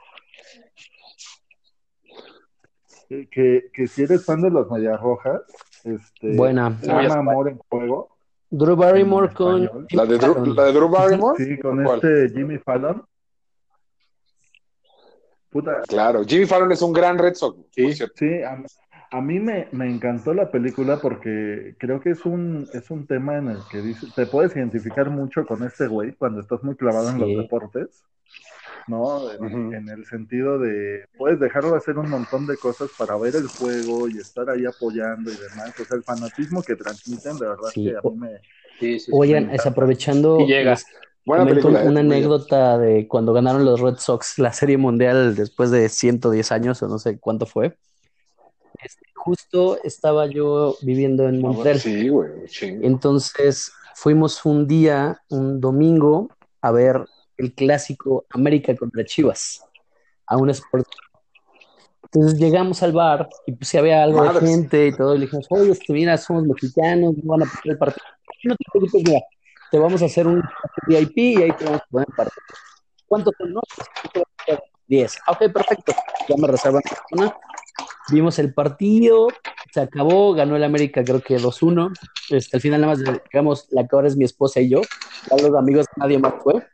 [3.08, 5.40] Que, que, si eres fan de las Medias Rojas,
[5.82, 6.78] este, Buena.
[6.80, 8.17] se llama Amor en Juego.
[8.50, 9.70] Drew Barrymore con.
[9.90, 11.44] ¿La de Drew, la de Drew Barrymore?
[11.44, 12.00] Sí, con ¿Cuál?
[12.02, 13.04] este Jimmy Fallon.
[15.50, 17.58] Puta, Claro, Jimmy Fallon es un gran Red Sox.
[17.70, 17.92] Sí.
[17.92, 18.62] Sí, a,
[19.10, 23.38] a mí me, me encantó la película porque creo que es un, es un tema
[23.38, 27.08] en el que dice, te puedes identificar mucho con este güey cuando estás muy clavado
[27.10, 28.04] en los deportes,
[28.88, 29.30] ¿no?
[29.30, 33.46] En, el sentido de, puedes dejarlo de hacer un montón de cosas para ver el
[33.46, 35.74] juego y estar ahí apoyando y demás.
[35.80, 37.84] O sea, el fanatismo que transmiten, de verdad Sí.
[37.84, 38.28] que a mí me...
[38.78, 39.10] Sí, sí, sí.
[39.12, 40.38] Oigan, es aprovechando.
[41.24, 41.80] Buena película.
[41.82, 41.88] ¿eh?
[41.88, 42.12] una bien.
[42.12, 46.88] anécdota de cuando ganaron los Red Sox la Serie Mundial después de 110 años, o
[46.88, 47.76] no sé cuánto fue.
[48.82, 51.80] Este, justo estaba yo viviendo en Montreal.
[51.80, 52.30] Sí, güey.
[52.46, 52.86] chingo.
[52.86, 56.30] Entonces fuimos un día, un domingo,
[56.62, 57.04] a ver
[57.38, 59.64] el clásico América contra Chivas,
[60.26, 60.86] a un sport.
[62.04, 64.50] Entonces llegamos al bar y pues si había algo de Madres.
[64.50, 67.72] gente y todo, y le dijimos, oye, este, mira, somos mexicanos, no van a perder
[67.72, 68.06] el partido.
[68.44, 69.20] No te preocupes, mira,
[69.70, 70.42] te vamos a hacer un
[70.86, 72.42] VIP y ahí te vamos a poner el partido.
[73.06, 73.60] ¿Cuánto te no?
[74.88, 75.18] 10.
[75.26, 75.92] Ah, ok, perfecto.
[76.28, 76.82] Ya me reservan
[77.12, 77.36] una.
[78.10, 79.28] Vimos el partido,
[79.72, 81.92] se acabó, ganó el América creo que 2-1.
[82.30, 84.80] Este, al final nada más digamos, la que ahora es mi esposa y yo,
[85.30, 86.66] ya los amigos nadie más fue.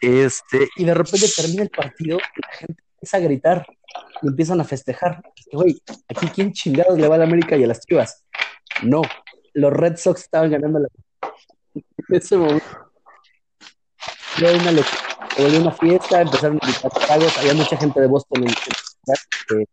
[0.00, 3.66] Este, y de repente termina el partido y la gente empieza a gritar
[4.22, 5.22] y empiezan a festejar.
[5.52, 8.24] Güey, aquí quién chingados le va al América y a las Chivas.
[8.82, 9.02] No,
[9.54, 10.88] los Red Sox estaban ganando la
[11.74, 12.64] en ese momento.
[14.38, 14.72] Una
[15.38, 19.66] volvió una fiesta, empezaron a gritar tragos, había mucha gente de Boston en el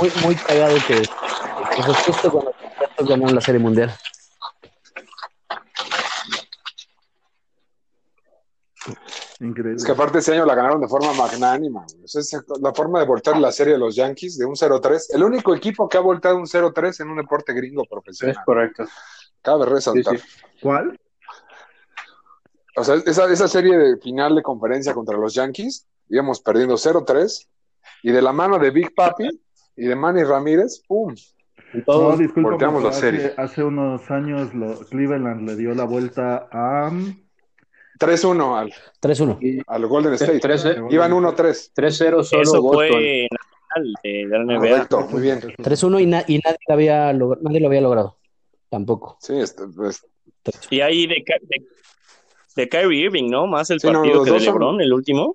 [0.00, 2.54] muy, muy cagado que, que justo cuando
[2.98, 3.94] los ganaron la Serie Mundial.
[9.40, 9.76] Increíble.
[9.76, 11.84] Es que aparte ese año la ganaron de forma magnánima.
[11.92, 12.04] güey.
[12.04, 15.14] O sea, es la forma de voltear la serie de los Yankees de un 0-3.
[15.14, 18.36] El único equipo que ha volteado un 0-3 en un deporte gringo Es profesional.
[18.44, 18.84] correcto.
[19.42, 20.16] Cabe resaltar.
[20.18, 20.38] Sí, sí.
[20.62, 20.98] ¿Cuál?
[22.76, 27.46] O sea, esa, esa serie de final de conferencia contra los Yankees, íbamos perdiendo 0-3.
[28.02, 29.28] Y de la mano de Big Papi
[29.76, 31.14] y de Manny Ramírez, ¡pum!
[31.72, 33.34] En todo- No, disculpa, volteamos la hace, serie.
[33.36, 36.90] hace unos años lo- Cleveland le dio la vuelta a...
[38.00, 38.72] 3-1 al,
[39.02, 39.38] 3-1.
[39.42, 40.40] y al Golden State.
[40.40, 41.72] 3-0 Iban 1-3.
[41.74, 42.88] 3-0 solo Eso Boston.
[42.88, 43.38] fue en la
[43.74, 44.58] final de la NBA.
[44.70, 45.40] Correcto, muy bien.
[45.40, 48.16] 3-1 y, na- y nadie, lo había nadie lo había logrado.
[48.70, 49.18] Tampoco.
[49.20, 50.04] Sí, este, pues,
[50.70, 51.66] Y ahí de, de,
[52.56, 53.46] de Kyrie Irving, ¿no?
[53.46, 55.34] Más el Sí, no, partido los que de dos son- LeBron, el último.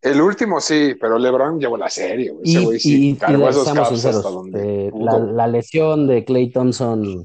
[0.00, 2.30] el último sí, pero LeBron llevó la serie.
[2.30, 2.42] güey.
[2.50, 5.18] Ese Y, güey y, sí y cargó esos seamos Cavs sinceros, hasta donde eh, la,
[5.18, 7.24] la lesión de Clay Thompson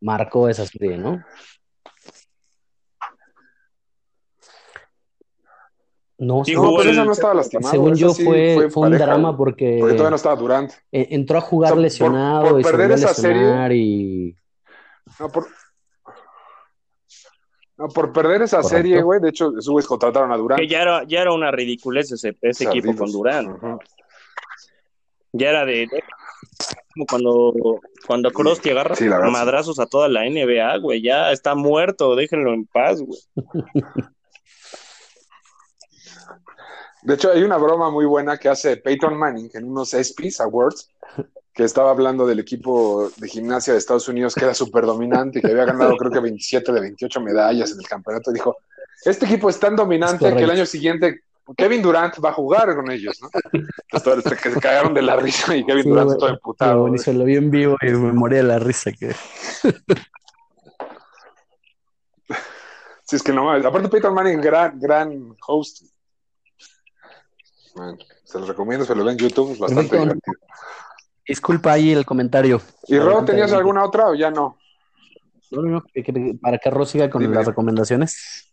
[0.00, 1.22] marcó esa serie, ¿no?
[6.16, 7.70] No, Sí, sí, No, jugó pero el- esa no estaba lastimado.
[7.72, 10.70] según esa yo sí fue, fue un drama porque Porque todavía no estaba Durant.
[10.92, 14.36] entró a jugar O sea, por- lesionado por y se perder esa serie- lesionar y
[15.18, 15.46] No, por,
[17.76, 18.76] no, por perder esa Correcto.
[18.76, 19.20] serie, güey.
[19.20, 20.60] De hecho, esos güeyes contrataron a Durant.
[20.60, 23.48] Que ya era, ya era una ridiculez ese, ese equipo con Durant.
[23.48, 23.78] Ujú.
[25.32, 26.04] Ya era de, de-
[26.94, 27.52] como cuando,
[28.06, 29.06] cuando Krusty agarra sí.
[29.08, 31.02] madrazos a toda la NBA, güey.
[31.02, 33.18] Ya está muerto, déjenlo en paz, güey.
[37.04, 40.88] De hecho, hay una broma muy buena que hace Peyton Manning en unos ESPYs Awards,
[41.52, 45.42] que estaba hablando del equipo de gimnasia de Estados Unidos que era súper dominante y
[45.42, 48.30] que había ganado creo que 27 de 28 medallas en el campeonato.
[48.30, 48.56] Y dijo,
[49.04, 51.20] este equipo es tan dominante Es que el año siguiente
[51.58, 53.28] Kevin Durant va a jugar con ellos, ¿no?
[53.92, 56.18] Entonces, se- se cagaron de la risa y Kevin Sí, Durant güey.
[56.18, 56.72] todo emputado.
[56.72, 56.88] güey.
[56.90, 59.14] buenísimo, lo vi en vivo y me moría de la risa que
[63.06, 63.50] Sí, es que no.
[63.52, 65.82] Aparte, Peyton Manning, gran, gran host.
[67.74, 70.04] Man, se los recomiendo, se lo ven en YouTube, es bastante Perfecto.
[70.04, 70.34] divertido.
[71.26, 72.60] disculpa ahí el comentario.
[72.86, 74.58] ¿Y Ro, tenías alguna otra o ya no?
[75.50, 77.34] No, no, no, que- que- para que Ro siga con Dime.
[77.34, 78.52] las recomendaciones.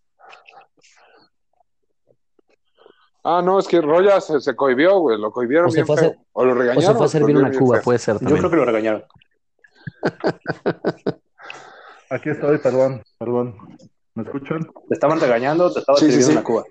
[3.23, 5.85] Ah, no, es que Ro ya se, se cohibió, güey, lo cohibieron O se bien
[5.87, 6.09] fue a feo.
[6.11, 6.91] hacer- O lo O regañaron.
[6.91, 7.83] se fue a servir una cuba, feo.
[7.83, 8.37] puede ser Yo también.
[8.39, 9.03] creo que lo regañaron.
[12.09, 13.55] Aquí estoy, perdón, perdón.
[14.15, 14.63] ¿Me escuchan?
[14.89, 16.37] Te estaban regañando, te estaba Sí, sí, sirviendo sí.
[16.37, 16.63] una cuba.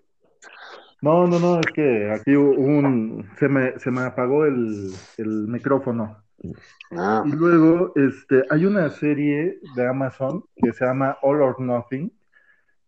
[1.02, 3.30] No, no, no, es que aquí un...
[3.38, 6.22] Se me, se me apagó el, el micrófono.
[6.92, 12.12] Ah, Y luego, este, hay una serie de Amazon que se llama All or Nothing,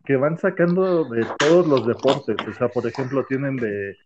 [0.04, 2.36] que van sacando de todos los deportes.
[2.48, 3.96] O sea, por ejemplo, tienen de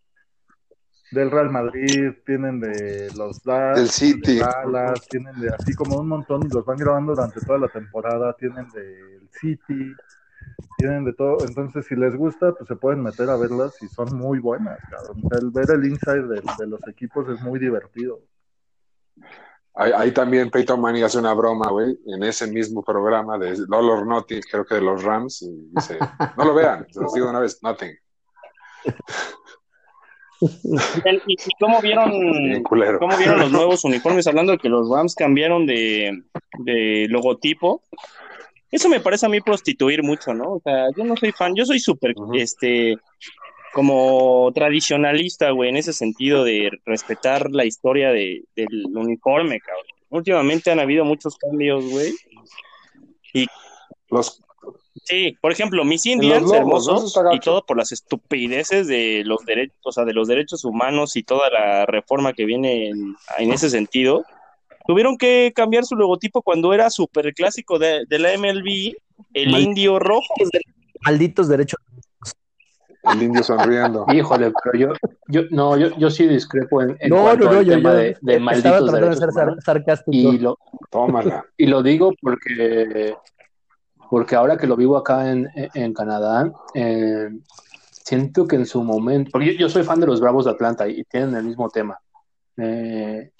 [1.12, 4.34] del Real Madrid, tienen de los Da- Del City.
[4.34, 7.68] de Dallas, tienen de así como un montón y los van grabando durante toda la
[7.68, 9.94] temporada, tienen del City,
[10.78, 11.38] tienen de todo.
[11.46, 15.22] Entonces, si les gusta, pues se pueden meter a verlas y son muy buenas, cabrón.
[15.24, 18.20] O sea, el ver el inside de, de los equipos es muy divertido.
[19.74, 23.90] Ahí, ahí también Peyton Manning hace una broma, güey, en ese mismo programa de All
[23.90, 25.98] or Nothing, creo que de los Rams, y dice,
[26.38, 27.94] no lo vean, se los digo una vez, nothing.
[30.40, 32.10] ¿Y, cómo vieron
[32.62, 34.26] cómo vieron los nuevos uniformes?
[34.26, 36.22] Hablando de que los Rams cambiaron de,
[36.58, 37.82] de logotipo.
[38.76, 40.56] Eso me parece a mí prostituir mucho, ¿no?
[40.56, 42.98] O sea, yo no soy fan, yo soy súper, este,
[43.72, 49.86] como tradicionalista, güey, en ese sentido de respetar la historia de, del uniforme, cabrón.
[50.10, 52.12] Últimamente han habido muchos cambios, güey.
[54.10, 54.42] Los,
[55.04, 59.92] Sí, por ejemplo, mis Indians hermosos y todo por las estupideces de los derechos, o
[59.92, 64.24] sea, de los derechos humanos y toda la reforma que viene en, en ese sentido.
[64.86, 68.94] Tuvieron que cambiar su logotipo cuando era súper clásico de, de la MLB,
[69.34, 70.34] el Mal- indio rojo.
[71.04, 71.78] Malditos derechos.
[73.12, 74.04] el indio sonriendo.
[74.12, 74.92] Híjole, pero yo,
[75.28, 77.90] yo, no, yo, yo sí discrepo en, en No, cuanto no, no, al yo, tema
[77.92, 79.64] yo de, de estaba malditos de derechos ser humanos.
[79.64, 80.10] sarcástico.
[80.16, 80.58] Y lo,
[80.90, 81.44] Tómala.
[81.56, 83.14] y lo digo porque,
[84.10, 87.28] porque ahora que lo vivo acá en, en Canadá, eh,
[87.90, 90.88] siento que en su momento, porque yo, yo soy fan de los Bravos de Atlanta
[90.88, 91.98] y tienen el mismo tema.
[92.56, 93.30] Eh,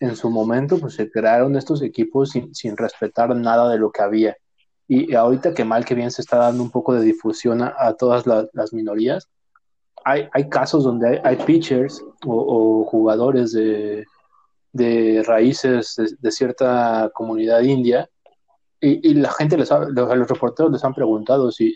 [0.00, 4.02] en su momento, pues se crearon estos equipos sin, sin respetar nada de lo que
[4.02, 4.36] había.
[4.86, 8.26] Y ahorita que mal que bien se está dando un poco de difusión a, todas
[8.26, 9.28] la- las minorías,
[10.04, 14.04] hay, hay casos donde hay, pitchers o, jugadores de,
[14.72, 18.08] de raíces de, cierta comunidad india
[18.80, 21.74] y, y la gente, les ha- los, los reporteros les han preguntado si,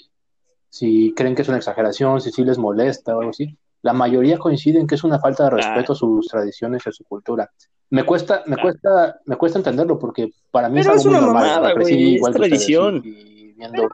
[0.69, 3.57] si creen que es una exageración, si sí les molesta o algo así.
[3.83, 7.05] La mayoría coinciden que es una falta de respeto a sus tradiciones y a su
[7.05, 7.51] cultura.
[7.91, 11.27] Me cuesta, me cuesta, me cuesta entenderlo porque para mí Pero es es algo muy
[11.27, 11.47] normal.
[11.63, 13.03] mamada, es igual tradición.
[13.05, 13.89] y- y viendo-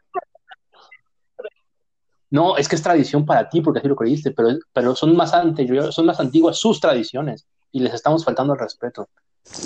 [2.31, 5.33] No, es que es tradición para ti porque así lo creíste, pero, pero son más
[5.35, 9.09] anteriores, son más antiguas sus tradiciones y les estamos faltando el respeto.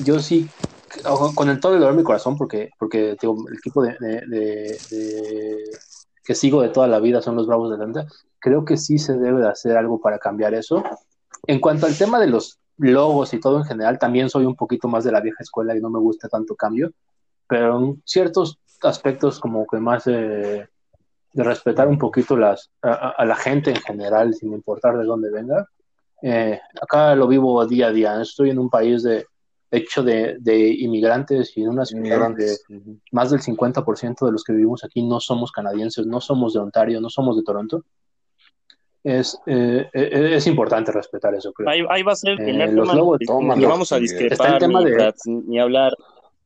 [0.04, 0.46] Yo sí,
[1.34, 4.26] con el todo el dolor de mi corazón, porque, porque digo, el equipo de, de-
[4.26, 5.78] de- de-
[6.24, 8.06] que sigo de toda la vida son los Bravos de Atlanta,
[8.40, 10.82] creo que sí se debe de hacer algo para cambiar eso.
[11.46, 14.88] En cuanto al tema de los logos y todo en general, también soy un poquito
[14.88, 16.90] más de la vieja escuela y no me gusta tanto cambio,
[17.48, 20.68] pero en ciertos aspectos como que más de,
[21.32, 25.30] de respetar un poquito las, a, a- la gente en general, sin importar de dónde
[25.30, 25.66] venga.
[26.22, 28.20] Eh, acá lo vivo día a día.
[28.20, 29.26] Estoy en un país de
[29.70, 32.56] hecho de, de inmigrantes y en una ciudad donde
[33.12, 37.00] más del 50% de los que vivimos aquí no somos canadienses, no somos de Ontario,
[37.00, 37.84] no somos de Toronto.
[39.04, 41.68] Es, eh, eh, es importante respetar eso, creo.
[41.68, 44.58] Ahí, ahí va a ser el Eh, primer los tema tómalo, ni vamos a discrepar
[44.58, 45.92] tema ni, de- tras- ni hablar.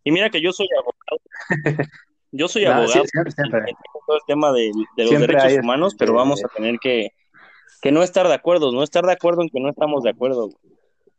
[0.05, 1.21] Y mira que yo soy abogado.
[2.35, 3.03] Yo soy Nah, abogado.
[3.05, 3.61] sí, siempre, siempre.
[4.07, 4.63] todo el tema de,
[4.97, 7.11] de los Siempre derechos hay, humanos, pero este, vamos a tener que,
[7.83, 10.49] que no estar de acuerdo, no estar de acuerdo en que no estamos de acuerdo.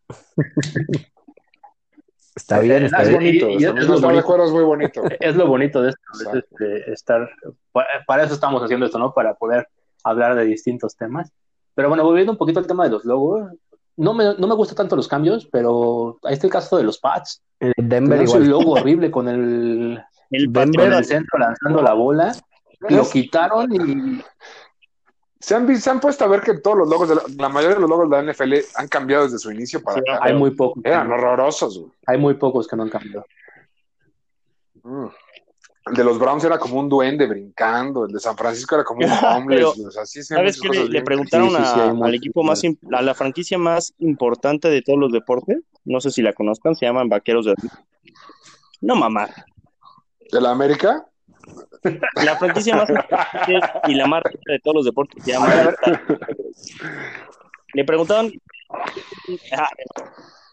[2.36, 3.20] Está bien, está Es bien.
[3.22, 5.04] bonito, Y es, también es no lo bonito, es muy bonito.
[5.20, 7.30] es lo bonito de esto, es, este, estar,
[7.72, 9.14] pa- para eso estamos haciendo esto, ¿no?
[9.14, 9.68] Para poder
[10.04, 11.32] hablar de distintos temas.
[11.76, 13.52] Pero bueno, volviendo un poquito al tema de los logos,
[13.98, 16.98] no me, no me gustan tanto los cambios, pero ahí está el caso de los
[17.00, 17.42] pads.
[17.60, 18.42] El Denver igual.
[18.44, 22.36] un logo horrible con el, El Denver- el centro lanzando la bola.
[22.90, 24.22] Lo quitaron y
[25.40, 27.76] Se han, se han puesto a ver que todos los logos, de la, la mayoría
[27.76, 30.20] de los logos de la NFL han cambiado desde su inicio para Sí, acá.
[30.24, 30.84] hay muy pocos.
[30.86, 31.92] Eran horrorosos, güey.
[32.08, 33.26] Hay muy pocos que no han cambiado.
[34.84, 35.08] Mm.
[35.86, 39.02] El de los Browns era como un duende brincando, el de San Francisco era como
[39.06, 39.12] un
[39.48, 40.70] Pero, homeless, o sea, sí, sí, ¿Sabes qué?
[40.70, 42.62] Le, preguntaron Sí, sí, sí, a- al equipo más,
[42.94, 46.86] a la franquicia más importante de todos los deportes, no sé si la conozcan, se
[46.86, 47.56] llaman Vaqueros de...
[48.80, 49.28] No, mamá.
[50.32, 51.06] ¿De la América?
[52.24, 55.52] La franquicia más importante y la más rica de todos los deportes se llama...
[57.74, 58.32] Le preguntaron
[59.58, 59.68] ah,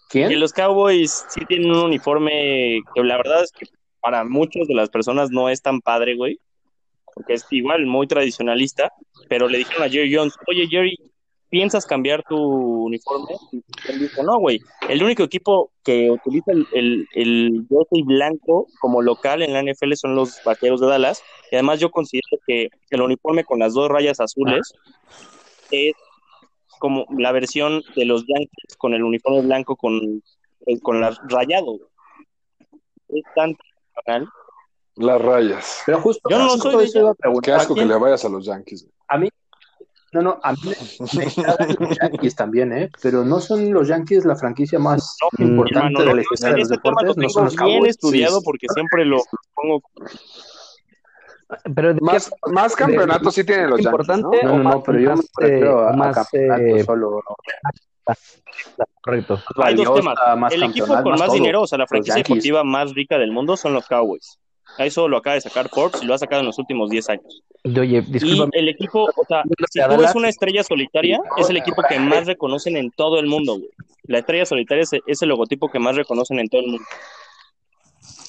[0.09, 0.41] que ¿Quién?
[0.41, 3.67] los Cowboys sí tienen un uniforme que la verdad es que
[4.01, 6.39] para muchas de las personas no es tan padre, güey,
[7.15, 8.93] porque es igual muy tradicionalista,
[9.29, 10.97] pero le dijeron a Jerry Jones, oye Jerry,
[11.49, 13.35] ¿piensas cambiar tu uniforme?
[13.53, 19.03] Y él dijo, no, güey, el único equipo que utiliza el, el, el blanco como
[19.03, 23.03] local en la NFL son los Vaqueros de Dallas, y además yo considero que el
[23.03, 24.73] uniforme con las dos rayas azules
[25.71, 25.95] es
[26.79, 30.23] como la versión de los Yankees con el uniforme blanco con,
[30.83, 31.67] con la rayado.
[31.67, 31.81] güey.
[33.09, 33.57] Es tan
[34.05, 34.29] tradicional.
[34.97, 35.83] Las rayas.
[35.87, 38.29] Pero justo, Yo no soy de eso iba a Qué asco que le vayas a
[38.29, 38.87] los Yankees.
[39.09, 39.31] A mí,
[40.13, 41.25] no, no, a mí me,
[41.79, 42.91] los Yankees también, ¿eh?
[43.01, 46.59] Pero no son los Yankees la franquicia más No, importante hermano, de la historia de
[46.59, 47.91] los tema lo deportes, no son tengo los bien Cowboys.
[47.91, 48.45] estudiado sí.
[48.45, 49.19] porque siempre lo
[49.55, 49.83] pongo.
[51.75, 54.31] Pero ¿de qué Más, más campeonatos sí tienen los Yankees, ¿no?
[54.43, 56.85] No, no, más- no, pero yo más, me refiero eh, a, a más, campeonatos eh,
[56.85, 57.21] solo.
[59.03, 59.41] Correcto.
[59.57, 60.15] Hay dos temas.
[60.37, 63.57] más El equipo con más dinero, o sea, la franquicia deportiva más rica del mundo
[63.57, 64.39] son los Cowboys.
[64.79, 67.43] Eso lo acaba de sacar Forbes y lo ha sacado en los últimos 10 años.
[67.65, 71.19] Y, Oye, Y discúlpame, el equipo, o sea, si a tú ves una estrella solitaria,
[71.39, 73.69] es el equipo que más reconocen en todo el mundo, güey.
[74.05, 76.85] La estrella solitaria es, es el logotipo que más reconocen en todo el mundo.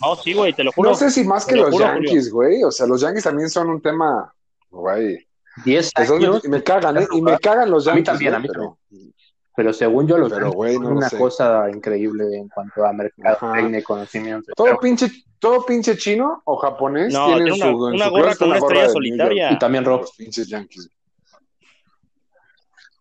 [0.01, 0.89] No, sí, güey, te lo juro.
[0.89, 2.63] No sé si más que lo los juro, Yankees, güey.
[2.63, 4.33] O sea, los Yankees también son un tema,
[4.71, 5.27] güey.
[5.63, 7.07] 10 Que son- años, y me cagan, ¿eh?
[7.13, 8.05] Y me cagan los A mí Yankees.
[8.05, 8.77] también, a güey, mí pero-
[9.55, 11.17] pero según yo, los Pero, güey, no lo una sé.
[11.17, 14.53] cosa increíble en cuanto a mercado, técnico, conocimiento.
[14.55, 15.07] Todo pinche,
[15.39, 18.73] todo pinche chino o japonés No, tiene una- su, una su gorra con una gorra
[18.75, 19.51] estrella solitaria.
[19.51, 20.01] Y también Rob.
[20.01, 20.89] Los pinches Yankees.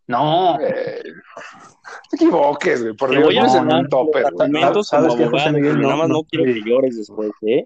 [0.06, 2.96] No, Eh, no te equivoques, güey.
[2.96, 7.64] Por Dios, no es en un topper, nada más no, quiero que llores después, ¿eh?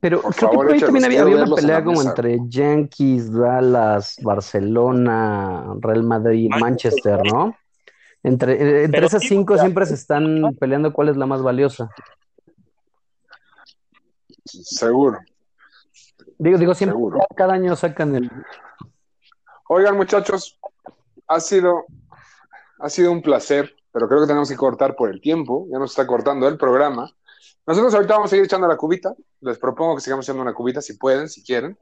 [0.00, 3.32] Pero por creo favor, que por ahí también había, había una pelea como entre Yankees,
[3.32, 7.56] Dallas, Barcelona, Real Madrid, Manchester, ¿no?
[8.22, 11.90] Entre, eh, entre esas cinco siempre se están peleando cuál es la más valiosa.
[14.44, 15.18] Seguro.
[16.38, 17.18] Digo, digo, siempre Seguro.
[17.36, 18.30] cada año sacan el,
[19.68, 20.58] Oigan, muchachos,
[21.26, 21.86] ha sido,
[22.78, 25.66] ha sido un placer, pero creo que tenemos que cortar por el tiempo.
[25.70, 27.10] Ya nos está cortando el programa.
[27.66, 29.14] Nosotros ahorita vamos a seguir echando la cubita.
[29.40, 31.78] Les propongo que sigamos echando una cubita si pueden, si quieren.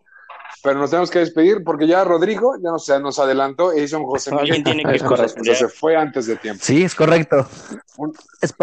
[0.62, 4.04] Pero nos tenemos que despedir porque ya Rodrigo ya nos, nos adelantó e hizo un
[4.04, 4.46] José Miguel.
[4.54, 5.70] Alguien tiene que Es correcto, o sea, se corresponder.
[5.78, 6.60] fue antes de tiempo.
[6.62, 7.48] Sí, es correcto.
[7.96, 8.54] Un- Es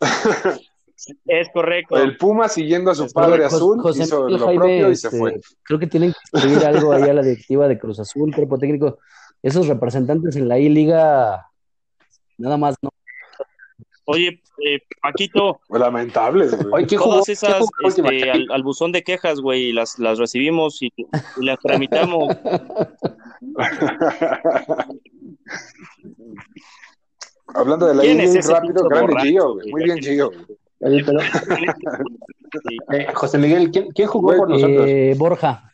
[1.52, 1.96] correcto.
[1.96, 4.96] El Puma siguiendo a su Es padre azul José hizo Miguel lo Jaime, propio y
[4.96, 5.40] se este, fue.
[5.62, 8.98] Creo que tienen que escribir algo ahí a la directiva de Cruz Azul, cuerpo técnico.
[9.42, 11.46] Esos representantes en la I-Liga,
[12.38, 12.90] nada más, ¿no?
[14.06, 16.68] Oye, eh, Paquito, Lamentables, güey.
[16.72, 17.14] Oye, ¿quién jugó?
[17.14, 18.08] todas ¿Quién esas última?
[18.10, 22.34] este, al, al buzón de quejas, güey, las, las recibimos y, y las tramitamos.
[27.54, 29.70] Hablando de la ¿Quién es rápido, grande borracho, Gio, güey?
[29.70, 30.30] Muy bien, Gio.
[30.80, 31.18] Oye, pero,
[32.92, 34.84] eh, José Miguel, ¿quién, quién jugó Güey, por nosotros?
[34.86, 35.72] Eh, Borja.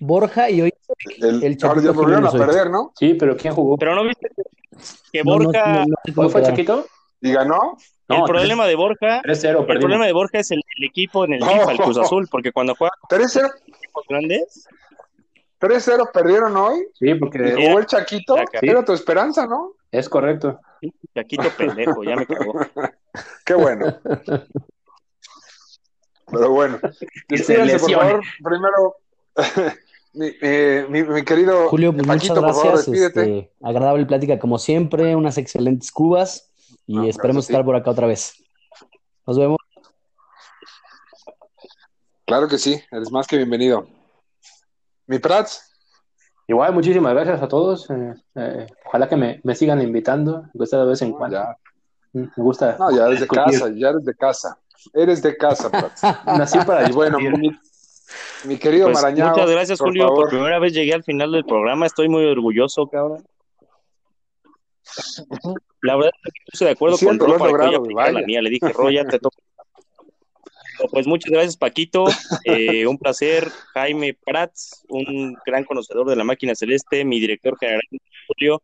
[0.00, 0.74] Borja y hoy
[1.20, 2.92] El, El ahora ya volvieron a perder, ¿no?
[2.96, 3.78] Sí, pero ¿quién jugó?
[3.78, 4.28] Pero no viste
[5.10, 6.42] que no, no, Borja, no, no sé cómo ¿Hoy fue.
[6.42, 6.86] Chiquito?
[7.28, 7.76] Y ganó.
[8.08, 11.34] el No, problema de Borja, 3-0, el problema de Borja es el, el equipo en
[11.34, 11.46] el No.
[11.46, 14.68] FIFA, el Cruz Azul, porque cuando juega 3-0 con equipos grandes,
[15.60, 16.86] 3-0 perdieron hoy.
[16.94, 18.36] Sí, porque jugó el Chaquito.
[18.36, 18.58] Chaca.
[18.62, 19.72] Era tu esperanza, ¿no?
[19.92, 20.60] es correcto.
[21.14, 22.52] Chaquito pendejo, ya me cagó.
[23.46, 23.98] Qué bueno.
[26.30, 26.78] Pero bueno.
[27.28, 28.20] Despídense, por favor.
[28.42, 28.96] Primero,
[30.12, 32.86] mi, eh, mi- mi querido Julio, pues Paquito, muchas por favor, gracias.
[32.90, 33.38] despídete.
[33.38, 36.50] este, agradable plática como siempre, unas excelentes cubas
[36.86, 38.34] y No, esperemos estar por acá otra vez.
[39.26, 39.58] Nos vemos.
[42.26, 43.86] Claro que sí, eres más que bienvenido.
[45.06, 45.62] Mi Prats,
[46.48, 47.90] Igual, muchísimas gracias a todos.
[47.90, 51.38] eh, eh, ojalá que me, me sigan invitando, me gusta de vez en cuando.
[51.38, 51.56] ya.
[52.12, 52.76] Mm, Me gusta.
[52.78, 54.58] No, ya eres de casa, ya eres de casa.
[54.94, 56.02] Eres de casa, Prats.
[56.26, 57.50] Nací para Y bueno, mi,
[58.44, 59.30] mi querido Pues, Marañao.
[59.30, 60.04] muchas gracias, por Julio.
[60.04, 60.20] favor.
[60.20, 61.84] Por primera vez llegué al final del programa.
[61.86, 63.24] Estoy muy orgulloso, cabrón.
[65.82, 67.46] La verdad es que puse de acuerdo con lo Ropa.
[67.46, 68.42] logrado, la mía.
[68.42, 69.36] Le dije, Ro, ya te toca.
[70.90, 72.06] Pues muchas gracias, Paquito.
[72.44, 73.50] Eh, un placer.
[73.74, 77.82] Jaime Prats, un gran conocedor de la máquina celeste, mi director general,
[78.28, 78.62] Julio.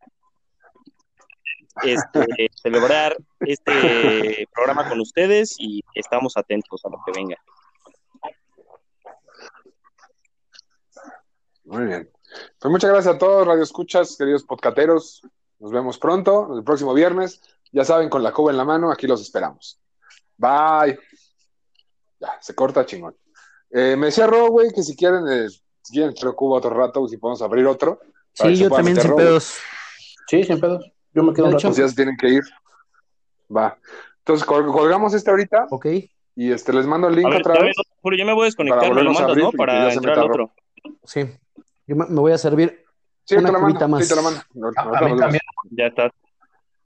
[1.83, 7.37] Este, celebrar este programa con ustedes y estamos atentos a lo que venga.
[11.65, 12.11] Muy bien.
[12.59, 15.23] Pues muchas gracias a todos, Radio Escuchas, queridos podcateros.
[15.63, 17.41] Nos vemos pronto, el próximo viernes.
[17.71, 19.81] Ya saben, con la cuba en la mano, aquí los esperamos.
[20.37, 20.99] Bye.
[22.19, 23.17] Ya, se corta chingón.
[23.71, 27.17] Eh, me decía Ro, güey, que si quieren, eh, si quieren cuba otro rato, si
[27.17, 28.01] podemos abrir otro.
[28.33, 29.55] Sí, yo también sin pedos.
[30.29, 30.85] Sí, sin pedos.
[31.15, 31.69] Yo me quedo un rato.
[31.69, 32.43] Pues ya se tienen que ir.
[33.55, 33.79] Va.
[34.19, 35.87] Entonces, col- colgamos este ahorita Ok.
[36.35, 37.77] y este les mando el link A ver, otra vez.
[37.77, 39.53] Yo me voy a desconectar, Para me lo volvernos a mandas, abrir ¿no?
[39.53, 40.53] Para entrar al otro.
[41.05, 41.31] Sí.
[41.87, 42.82] Yo me voy a servir.
[43.25, 43.89] Sí, una te la cubita mando.
[43.97, 44.05] más.
[44.07, 44.41] Sí, te la mando.
[44.77, 45.21] A- a Ahorita mí nos vemos.
[45.21, 45.43] también.
[45.71, 46.11] Ya está.